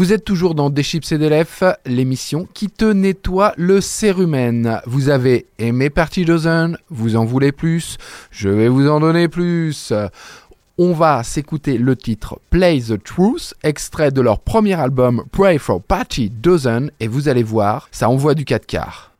Vous 0.00 0.14
êtes 0.14 0.24
toujours 0.24 0.54
dans 0.54 0.70
Des 0.70 0.82
chips 0.82 1.12
et 1.12 1.18
des 1.18 1.28
lèvres, 1.28 1.76
l'émission 1.84 2.48
qui 2.54 2.68
te 2.70 2.86
nettoie 2.86 3.52
le 3.58 3.82
cérumen. 3.82 4.80
Vous 4.86 5.10
avez 5.10 5.44
aimé 5.58 5.90
Party 5.90 6.24
Dozen, 6.24 6.78
vous 6.88 7.16
en 7.16 7.26
voulez 7.26 7.52
plus, 7.52 7.98
je 8.30 8.48
vais 8.48 8.68
vous 8.68 8.88
en 8.88 9.00
donner 9.00 9.28
plus. 9.28 9.92
On 10.78 10.94
va 10.94 11.22
s'écouter 11.22 11.76
le 11.76 11.96
titre 11.96 12.40
Play 12.48 12.80
the 12.80 13.04
Truth, 13.04 13.52
extrait 13.62 14.10
de 14.10 14.22
leur 14.22 14.38
premier 14.38 14.80
album 14.80 15.24
Pray 15.32 15.58
for 15.58 15.82
Party 15.82 16.30
Dozen, 16.30 16.90
et 16.98 17.06
vous 17.06 17.28
allez 17.28 17.42
voir, 17.42 17.86
ça 17.92 18.08
envoie 18.08 18.34
du 18.34 18.46
4 18.46 18.64
quarts. 18.64 19.12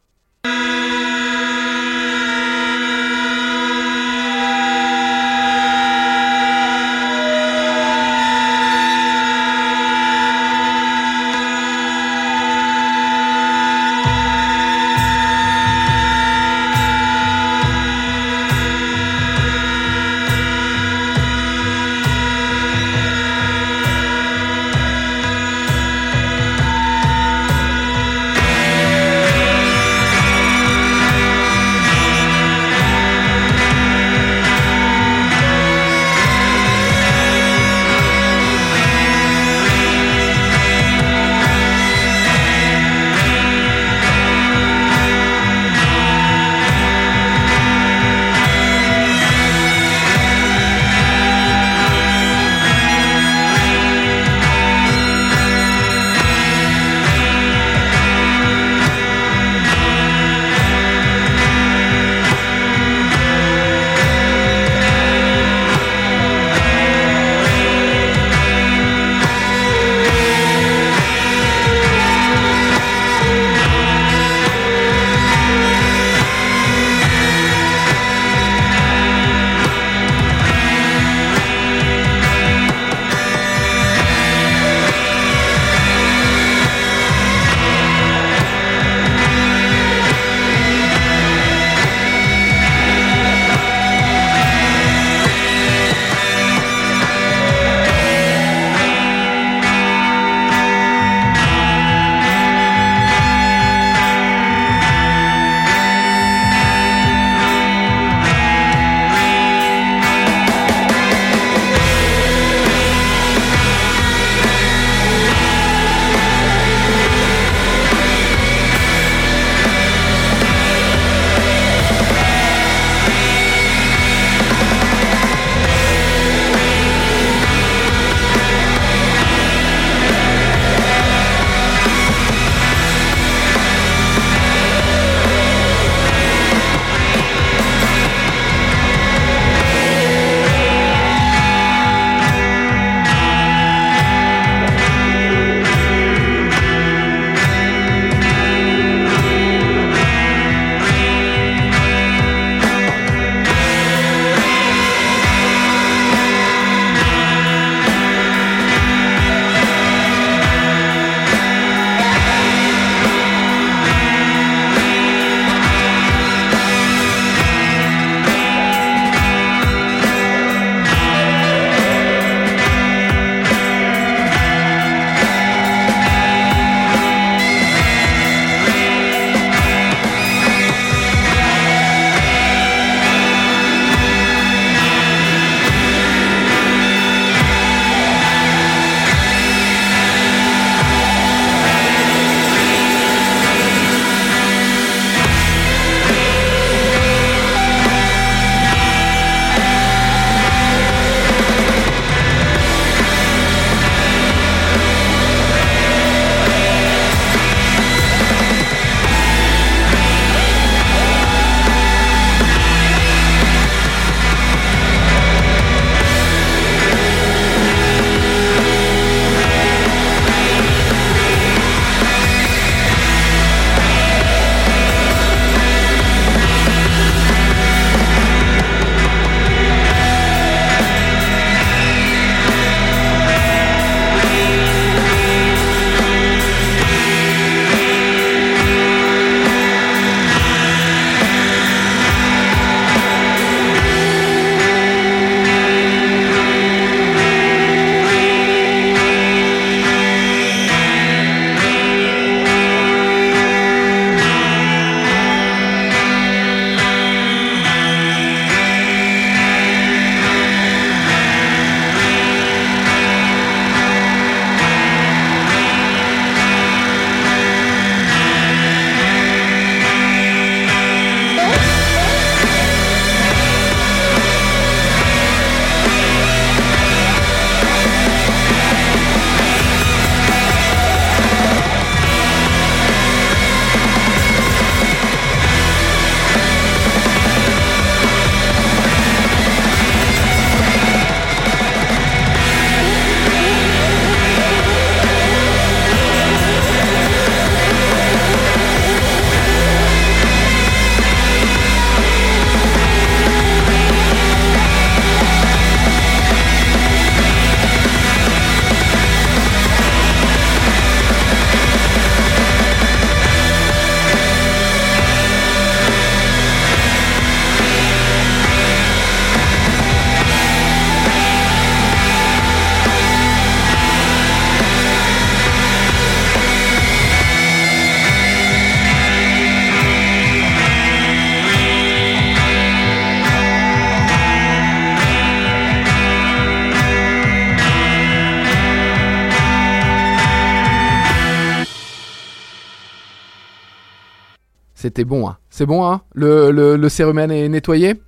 C'était 344.81 345.05
bon, 345.05 345.29
hein. 345.29 345.37
C'est 345.51 345.67
bon, 345.67 345.85
hein 345.85 346.01
Le, 346.15 346.51
le, 346.51 346.77
le 346.77 346.89
cérumen 346.89 347.31
est 347.31 347.51
nettoyé? 347.51 348.01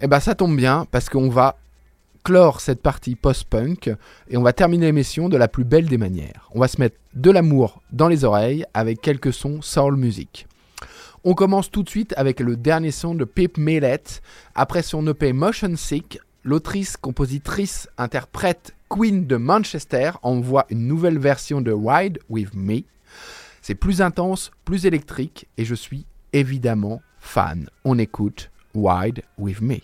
Eh 0.00 0.06
ben, 0.06 0.20
ça 0.20 0.34
tombe 0.34 0.56
bien 0.56 0.86
parce 0.90 1.10
qu'on 1.10 1.28
va 1.28 1.58
clore 2.24 2.62
cette 2.62 2.80
partie 2.80 3.14
post-punk 3.14 3.94
et 4.30 4.38
on 4.38 4.42
va 4.42 4.54
terminer 4.54 4.86
l'émission 4.86 5.28
de 5.28 5.36
la 5.36 5.48
plus 5.48 5.64
belle 5.64 5.90
des 5.90 5.98
manières. 5.98 6.48
On 6.54 6.60
va 6.60 6.68
se 6.68 6.80
mettre 6.80 6.96
de 7.12 7.30
l'amour 7.30 7.82
dans 7.92 8.08
les 8.08 8.24
oreilles 8.24 8.64
avec 8.72 9.02
quelques 9.02 9.34
sons 9.34 9.60
soul 9.60 9.96
music. 9.96 10.46
On 11.24 11.34
commence 11.34 11.70
tout 11.70 11.82
de 11.82 11.90
suite 11.90 12.14
avec 12.16 12.40
le 12.40 12.56
dernier 12.56 12.90
son 12.90 13.14
de 13.14 13.26
Pip 13.26 13.58
Millet. 13.58 14.00
Après 14.54 14.80
son 14.82 15.06
EP 15.06 15.34
Motion 15.34 15.76
Sick, 15.76 16.20
l'autrice, 16.42 16.96
compositrice, 16.96 17.86
interprète 17.98 18.72
Queen 18.88 19.26
de 19.26 19.36
Manchester 19.36 20.12
envoie 20.22 20.64
une 20.70 20.86
nouvelle 20.86 21.18
version 21.18 21.60
de 21.60 21.70
Ride 21.70 22.18
With 22.30 22.54
Me. 22.54 22.84
C'est 23.62 23.76
plus 23.76 24.02
intense, 24.02 24.50
plus 24.64 24.86
électrique 24.86 25.46
et 25.56 25.64
je 25.64 25.76
suis 25.76 26.04
évidemment 26.32 27.00
fan. 27.20 27.68
On 27.84 27.96
écoute 27.96 28.50
Ride 28.74 29.22
With 29.38 29.60
Me. 29.60 29.76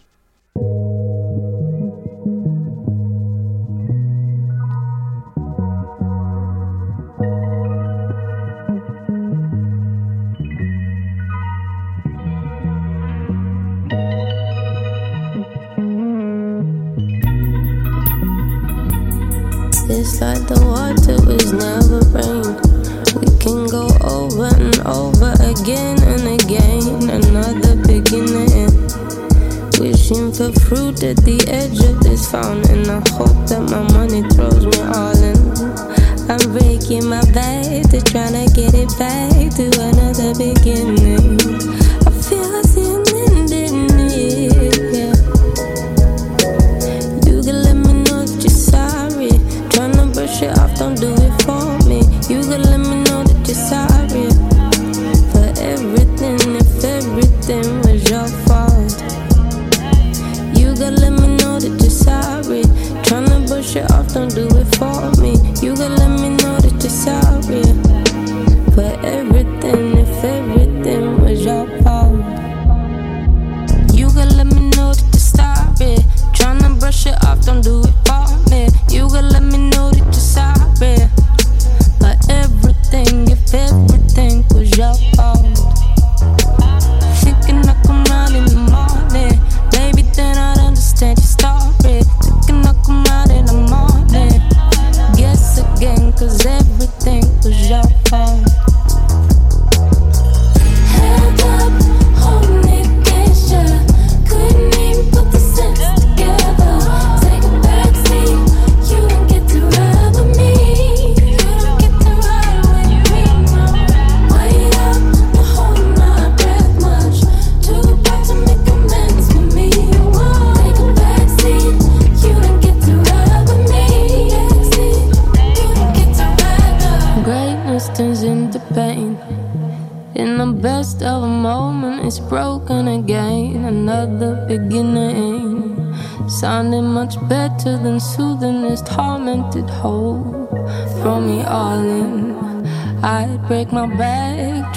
Over 24.38 24.54
and 24.54 24.78
over 24.86 25.32
again 25.42 26.00
and 26.04 26.40
again. 26.40 27.10
Another 27.10 27.74
beginning. 27.74 28.70
Wishing 29.80 30.30
for 30.30 30.52
fruit 30.60 31.02
at 31.02 31.16
the 31.26 31.44
edge 31.48 31.80
of 31.82 31.98
this 32.04 32.30
fountain. 32.30 32.88
I 32.88 33.02
hope 33.18 33.48
that 33.48 33.66
my 33.68 33.82
money 33.92 34.22
throws 34.30 34.64
me 34.64 34.78
all 34.94 35.18
in. 35.18 35.34
I'm 36.30 36.52
breaking 36.52 37.08
my 37.08 37.24
back 37.32 37.90
to 37.90 37.98
tryna 37.98 38.46
get 38.54 38.74
it 38.74 38.96
back 38.96 39.50
to 39.56 39.66
another 39.82 40.32
beginning. 40.38 40.97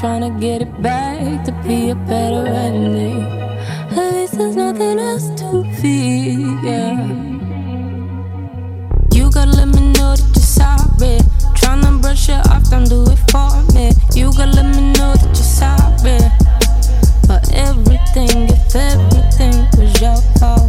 Trying 0.02 0.22
to 0.22 0.40
get 0.40 0.64
it 0.64 0.82
back 0.82 1.46
to 1.46 1.52
be 1.62 1.92
a 1.92 1.96
better 1.96 2.48
ending. 2.48 3.22
At 3.92 4.14
least 4.16 4.36
there's 4.36 4.56
nothing 4.56 4.98
else 4.98 5.30
to 5.42 5.64
fear. 5.80 6.98
You 9.14 9.30
gotta 9.30 9.52
let 9.52 9.68
me 9.68 9.92
know 9.94 10.16
that 10.16 10.32
you're 10.34 10.52
sorry. 10.60 11.20
Tryna 11.54 12.02
brush 12.02 12.30
it 12.30 12.48
off, 12.50 12.68
don't 12.72 12.90
do 12.90 13.04
it 13.12 13.20
for 13.30 13.52
me. 13.76 13.92
You 14.16 14.32
gotta 14.36 14.64
let 14.64 14.76
me 14.76 14.92
know 14.94 15.14
that 15.14 15.34
you're 15.38 15.52
sorry. 15.62 16.18
For 17.28 17.40
everything, 17.54 18.50
if 18.50 18.76
everything 18.76 19.68
was 19.78 20.02
your 20.02 20.18
fault. 20.40 20.61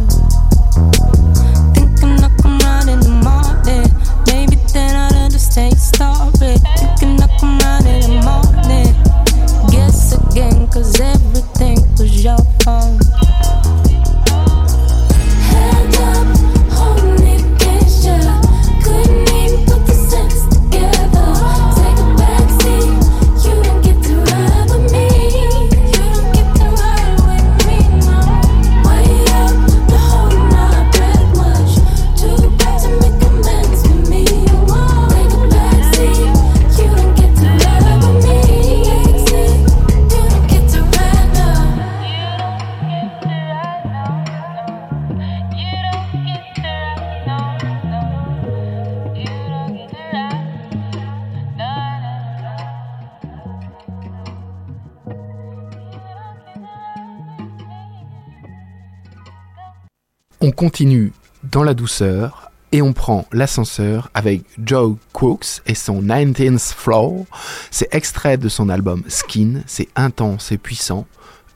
Continue 60.63 61.11
dans 61.43 61.61
la 61.61 61.73
douceur 61.73 62.49
et 62.71 62.81
on 62.81 62.93
prend 62.93 63.25
l'ascenseur 63.33 64.09
avec 64.13 64.43
Joe 64.63 64.95
Crooks 65.11 65.61
et 65.65 65.75
son 65.75 66.01
19th 66.01 66.73
Floor. 66.73 67.25
C'est 67.69 67.93
extrait 67.93 68.37
de 68.37 68.47
son 68.47 68.69
album 68.69 69.03
Skin, 69.09 69.63
c'est 69.67 69.89
intense 69.97 70.53
et 70.53 70.57
puissant 70.57 71.05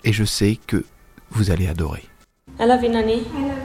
et 0.03 0.11
je 0.11 0.25
sais 0.25 0.59
que 0.67 0.83
vous 1.31 1.51
allez 1.51 1.69
adorer. 1.69 2.03
I 2.59 2.65
love 2.65 2.83
you, 2.83 2.89
Nani. 2.89 3.13
I 3.13 3.47
love 3.47 3.63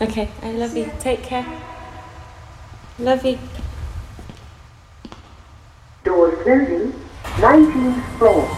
you. 0.00 0.06
Okay, 0.06 0.28
I 0.42 0.56
love 0.56 0.74
you. 0.74 0.86
Take 1.00 1.20
care. 1.20 1.44
Love 2.98 3.22
you. 3.26 3.36
Door 6.02 6.30
closing, 6.44 6.94
19th 7.36 8.16
floor. 8.16 8.48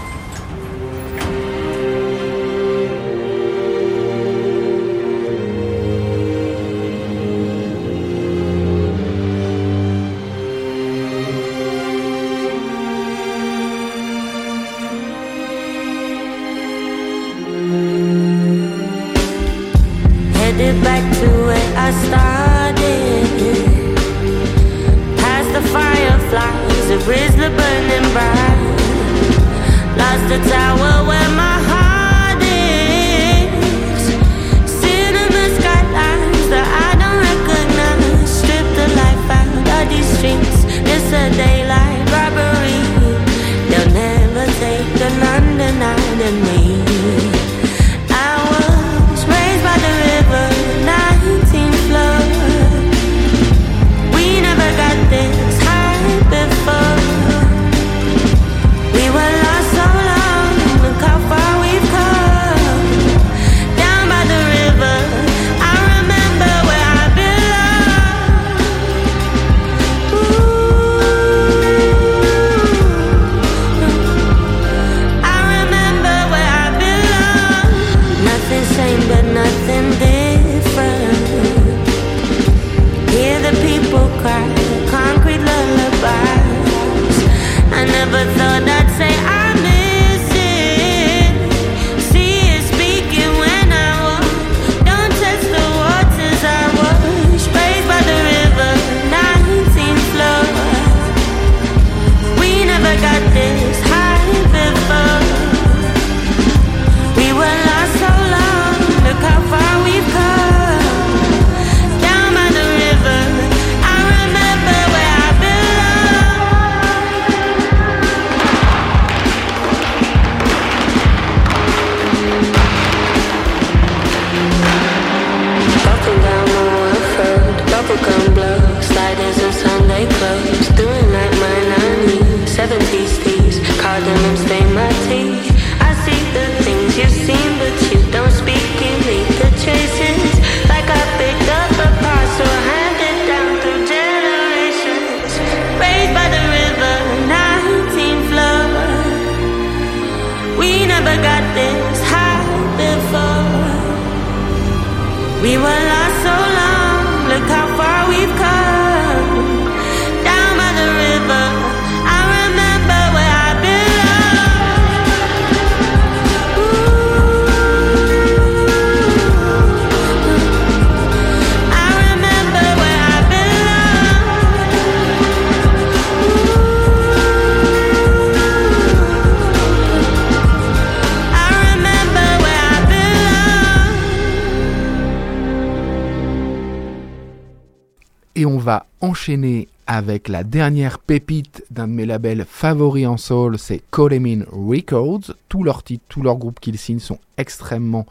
enchaîner 189.20 189.68
avec 189.86 190.28
la 190.28 190.44
dernière 190.44 190.98
pépite 190.98 191.62
d'un 191.70 191.88
de 191.88 191.92
mes 191.92 192.06
labels 192.06 192.46
favoris 192.48 193.06
en 193.06 193.18
soul, 193.18 193.58
c'est 193.58 193.82
Coleman 193.90 194.46
Records. 194.50 195.34
Tous 195.50 195.62
leurs 195.62 195.82
titres, 195.82 196.06
tous 196.08 196.22
leurs 196.22 196.38
groupes 196.38 196.58
qu'ils 196.58 196.78
signent 196.78 197.00
sont 197.00 197.18
extrêmement 197.36 198.06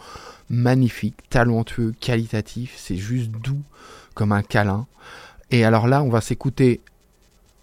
magnifiques, 0.51 1.17
talentueux, 1.31 1.95
qualitatifs. 1.99 2.75
C'est 2.77 2.97
juste 2.97 3.31
doux 3.31 3.63
comme 4.13 4.31
un 4.31 4.43
câlin. 4.43 4.85
Et 5.49 5.65
alors 5.65 5.87
là, 5.87 6.03
on 6.03 6.09
va 6.09 6.21
s'écouter 6.21 6.79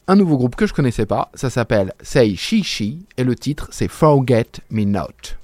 un 0.08 0.16
nouveau 0.16 0.38
groupe 0.38 0.56
que 0.56 0.66
je 0.66 0.74
connaissais 0.74 1.06
pas. 1.06 1.30
Ça 1.34 1.48
s'appelle 1.48 1.92
Say 2.02 2.34
She 2.34 2.64
She 2.64 2.94
et 3.16 3.22
le 3.22 3.36
titre 3.36 3.68
c'est 3.70 3.86
Forget 3.86 4.50
Me 4.70 4.82
Not. 4.82 5.36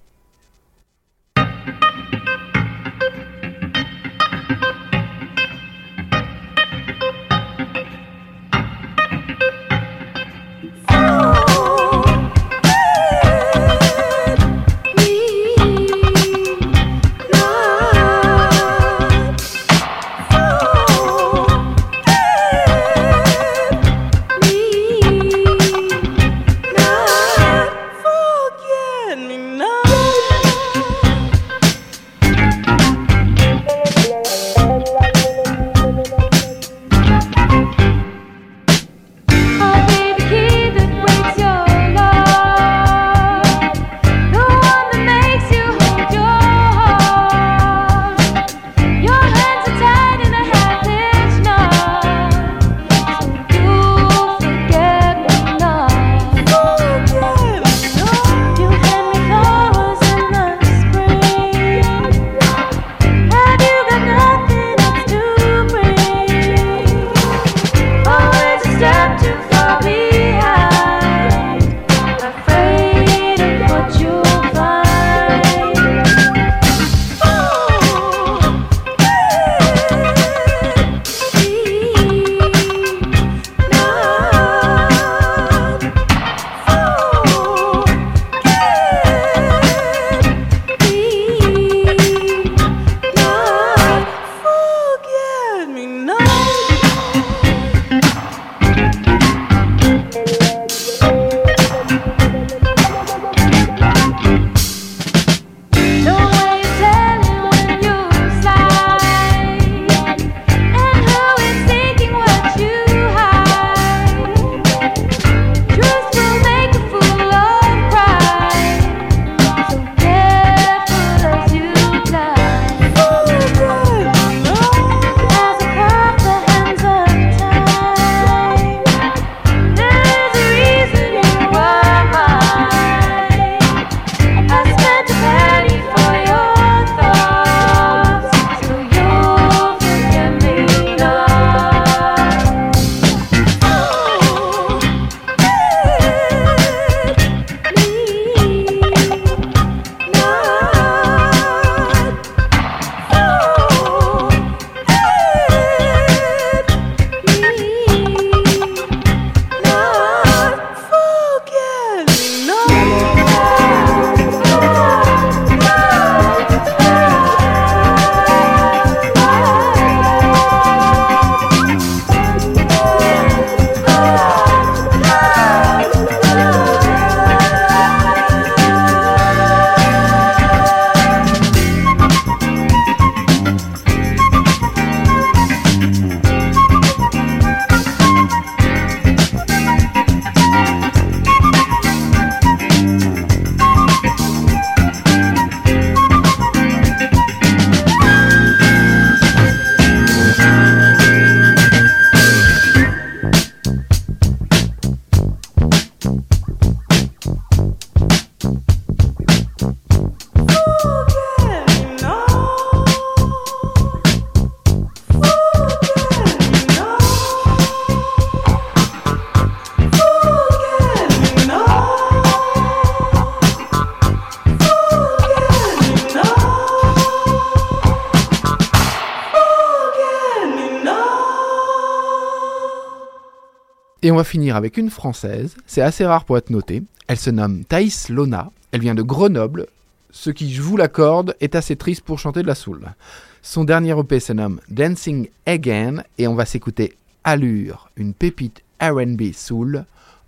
On 234.12 234.16
va 234.16 234.24
finir 234.24 234.56
avec 234.56 234.76
une 234.76 234.90
française, 234.90 235.56
c'est 235.66 235.80
assez 235.80 236.04
rare 236.04 236.26
pour 236.26 236.36
être 236.36 236.50
noté. 236.50 236.82
Elle 237.08 237.16
se 237.16 237.30
nomme 237.30 237.64
Thaïs 237.64 238.10
Lona, 238.10 238.50
elle 238.70 238.82
vient 238.82 238.94
de 238.94 239.00
Grenoble, 239.00 239.68
ce 240.10 240.28
qui, 240.28 240.52
je 240.52 240.60
vous 240.60 240.76
l'accorde, 240.76 241.34
est 241.40 241.54
assez 241.54 241.76
triste 241.76 242.02
pour 242.02 242.18
chanter 242.18 242.42
de 242.42 242.46
la 242.46 242.54
soul. 242.54 242.92
Son 243.40 243.64
dernier 243.64 243.98
EP 243.98 244.20
se 244.20 244.34
nomme 244.34 244.60
Dancing 244.68 245.30
Again 245.46 246.02
et 246.18 246.28
on 246.28 246.34
va 246.34 246.44
s'écouter 246.44 246.94
Allure, 247.24 247.88
une 247.96 248.12
pépite 248.12 248.62
RB 248.82 249.32
soul 249.32 249.86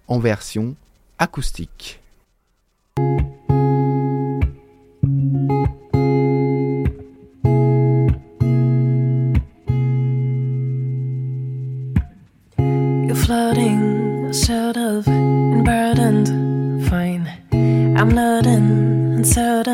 en 0.09 0.18
version 0.18 0.76
acoustique. 1.18 2.01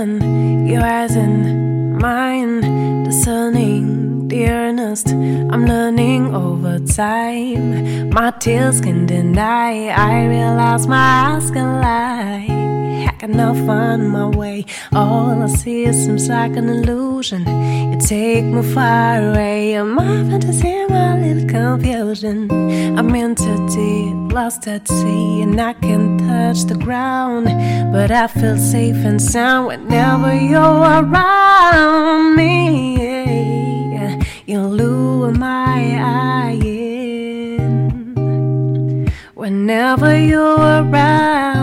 Uncertain. 0.01 0.67
Your 0.67 0.83
eyes 0.83 1.17
in 1.17 1.99
mine, 1.99 3.05
discerning 3.05 4.29
the 4.29 4.49
earnest. 4.49 5.09
I'm 5.09 5.67
learning 5.67 6.35
over 6.35 6.79
time. 6.79 8.11
My 8.11 8.31
tears 8.33 8.81
can 8.81 9.07
deny. 9.07 9.89
I 9.89 10.27
realize 10.27 10.87
my 10.87 10.97
eyes 10.97 11.51
can 11.51 11.81
lie. 11.81 12.80
I 13.07 13.13
cannot 13.19 13.57
find 13.67 14.11
my 14.11 14.27
way. 14.27 14.67
All 14.93 15.43
I 15.43 15.47
see 15.47 15.93
seems 15.93 16.29
like 16.29 16.57
an 16.57 16.69
illusion. 16.69 17.43
You 17.93 17.99
take 18.01 18.45
me 18.45 18.63
far 18.75 19.31
away. 19.31 19.81
My 19.83 20.25
fantasy, 20.29 20.87
my 20.87 21.19
little 21.19 21.49
confusion. 21.49 22.51
I'm 22.99 23.15
into 23.15 23.53
deep, 23.69 24.33
lost 24.33 24.67
at 24.67 24.89
sea, 24.89 25.43
and 25.43 25.61
I 25.61 25.73
can 25.75 26.19
touch 26.19 26.65
the 26.65 26.77
ground. 26.77 27.47
But 27.93 28.11
I 28.11 28.27
feel 28.27 28.57
safe 28.57 28.97
and 28.97 29.21
sound 29.21 29.69
whenever 29.69 30.35
you're 30.35 30.61
around 30.61 32.37
me. 32.37 33.01
You 34.47 34.61
lure 34.63 35.31
my 35.31 35.97
eye 36.01 36.59
in 36.61 37.91
whenever 39.35 40.19
you're 40.19 40.59
around 40.83 41.60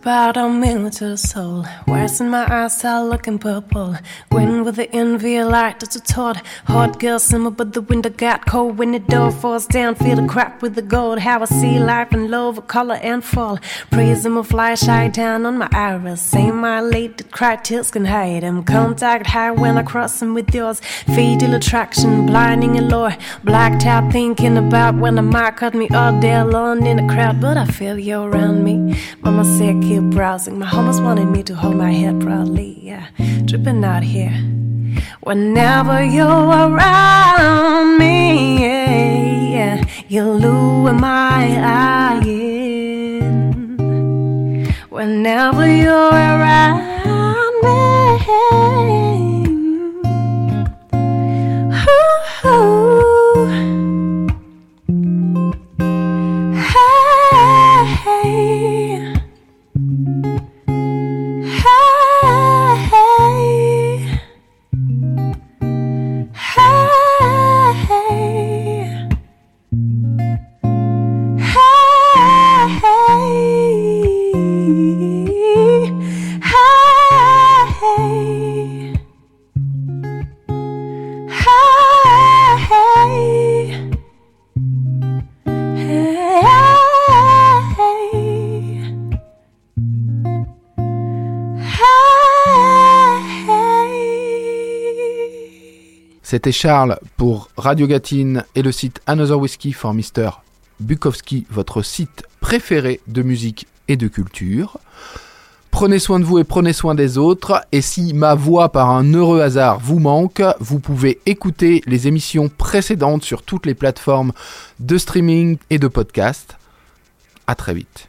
about 0.00 0.34
a 0.38 0.48
the 0.98 1.16
soul. 1.18 1.62
Where's 1.84 2.22
in 2.22 2.30
my 2.30 2.46
eyes 2.50 2.82
are 2.86 3.04
looking 3.04 3.38
purple. 3.38 3.96
Green 4.30 4.64
with 4.64 4.76
the 4.76 4.90
envy 4.94 5.42
light 5.42 5.80
that's 5.80 5.94
a 5.94 6.00
taught. 6.00 6.38
Hot 6.64 6.98
girl 6.98 7.18
simmer, 7.18 7.50
but 7.50 7.74
the 7.74 7.82
window 7.82 8.08
got 8.08 8.46
cold. 8.46 8.78
When 8.78 8.92
the 8.92 8.98
door 8.98 9.30
falls 9.30 9.66
down, 9.66 9.96
feel 9.96 10.16
the 10.16 10.26
crack 10.26 10.62
with 10.62 10.74
the 10.74 10.82
gold. 10.82 11.18
How 11.18 11.42
I 11.42 11.44
see 11.44 11.78
life 11.78 12.14
in 12.14 12.30
love, 12.30 12.66
color 12.66 12.94
and 12.94 13.22
fall. 13.22 13.58
Prism 13.90 14.38
him, 14.38 14.42
fly 14.42 14.74
shy 14.74 15.08
down 15.08 15.44
on 15.44 15.58
my 15.58 15.68
iris. 15.72 16.22
Say 16.22 16.50
my 16.50 16.80
late 16.80 17.18
that 17.18 17.30
cry 17.30 17.56
tears 17.56 17.90
can 17.90 18.06
hide 18.06 18.42
him. 18.42 18.64
Contact 18.64 19.26
high 19.26 19.50
when 19.50 19.76
I 19.76 19.82
cross 19.82 20.22
him 20.22 20.32
with 20.32 20.54
yours. 20.54 20.80
Fatal 21.14 21.52
attraction, 21.54 22.24
blinding 22.24 22.78
allure. 22.78 23.14
Blacked 23.44 23.84
out 23.84 24.10
thinking 24.10 24.56
about 24.56 24.94
when 24.94 25.18
I 25.18 25.22
might 25.22 25.56
cut 25.58 25.74
me 25.74 25.88
all 25.90 26.18
day 26.20 26.36
alone 26.36 26.86
in 26.86 26.98
a 26.98 27.06
crowd. 27.12 27.38
But 27.38 27.58
I 27.58 27.66
feel 27.66 27.98
you 27.98 28.22
around 28.22 28.64
me. 28.64 28.98
Mama 29.20 29.44
said 29.44 29.89
keep 29.90 30.02
browsing. 30.14 30.56
My 30.58 30.66
homies 30.66 31.02
wanted 31.02 31.26
me 31.26 31.42
to 31.42 31.54
hold 31.54 31.74
my 31.74 31.90
head 31.90 32.20
proudly. 32.20 32.78
Yeah, 32.80 33.06
dripping 33.44 33.82
out 33.84 34.04
here. 34.04 34.36
Whenever 35.28 35.98
you're 36.04 36.46
around 36.64 37.98
me, 37.98 38.60
yeah, 38.62 39.50
yeah, 39.56 39.76
you 40.08 40.22
lure 40.44 40.92
my 40.92 41.42
eye 41.82 42.22
in. 42.24 43.40
Whenever 44.90 45.66
you're 45.82 46.14
around 46.32 47.54
me. 47.64 48.69
C'était 96.40 96.52
Charles 96.52 96.98
pour 97.18 97.50
Radio 97.58 97.86
Gatine 97.86 98.44
et 98.54 98.62
le 98.62 98.72
site 98.72 99.02
Another 99.06 99.38
Whiskey 99.38 99.72
for 99.72 99.92
Mr. 99.92 100.40
Bukowski, 100.80 101.46
votre 101.50 101.82
site 101.82 102.22
préféré 102.40 103.02
de 103.08 103.20
musique 103.20 103.66
et 103.88 103.98
de 103.98 104.08
culture. 104.08 104.78
Prenez 105.70 105.98
soin 105.98 106.18
de 106.18 106.24
vous 106.24 106.38
et 106.38 106.44
prenez 106.44 106.72
soin 106.72 106.94
des 106.94 107.18
autres. 107.18 107.62
Et 107.72 107.82
si 107.82 108.14
ma 108.14 108.34
voix 108.34 108.72
par 108.72 108.88
un 108.88 109.12
heureux 109.12 109.42
hasard 109.42 109.80
vous 109.80 109.98
manque, 109.98 110.42
vous 110.60 110.78
pouvez 110.78 111.20
écouter 111.26 111.82
les 111.84 112.08
émissions 112.08 112.48
précédentes 112.48 113.22
sur 113.22 113.42
toutes 113.42 113.66
les 113.66 113.74
plateformes 113.74 114.32
de 114.78 114.96
streaming 114.96 115.58
et 115.68 115.76
de 115.76 115.88
podcast. 115.88 116.56
À 117.46 117.54
très 117.54 117.74
vite. 117.74 118.08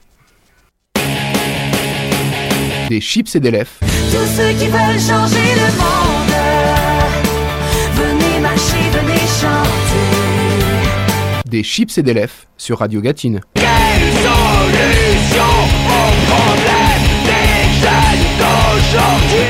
Des 2.87 3.01
chips 3.01 3.35
et 3.35 3.41
des 3.41 3.51
lèvres. 3.51 3.71
Tous 3.81 4.37
ceux 4.37 4.53
qui 4.53 4.67
veulent 4.67 5.01
changer 5.01 6.10
des 11.45 11.63
chips 11.63 11.97
et 11.97 12.03
des 12.03 12.13
lèvres 12.13 12.31
sur 12.57 12.79
Radio 12.79 13.01
Gatine. 13.01 13.41
Quelle 13.55 13.65
solution 13.65 15.51
aux 15.87 16.13
problèmes 16.31 17.07
des 17.25 17.81
jeunes 17.81 18.25
d'aujourd'hui? 18.39 19.40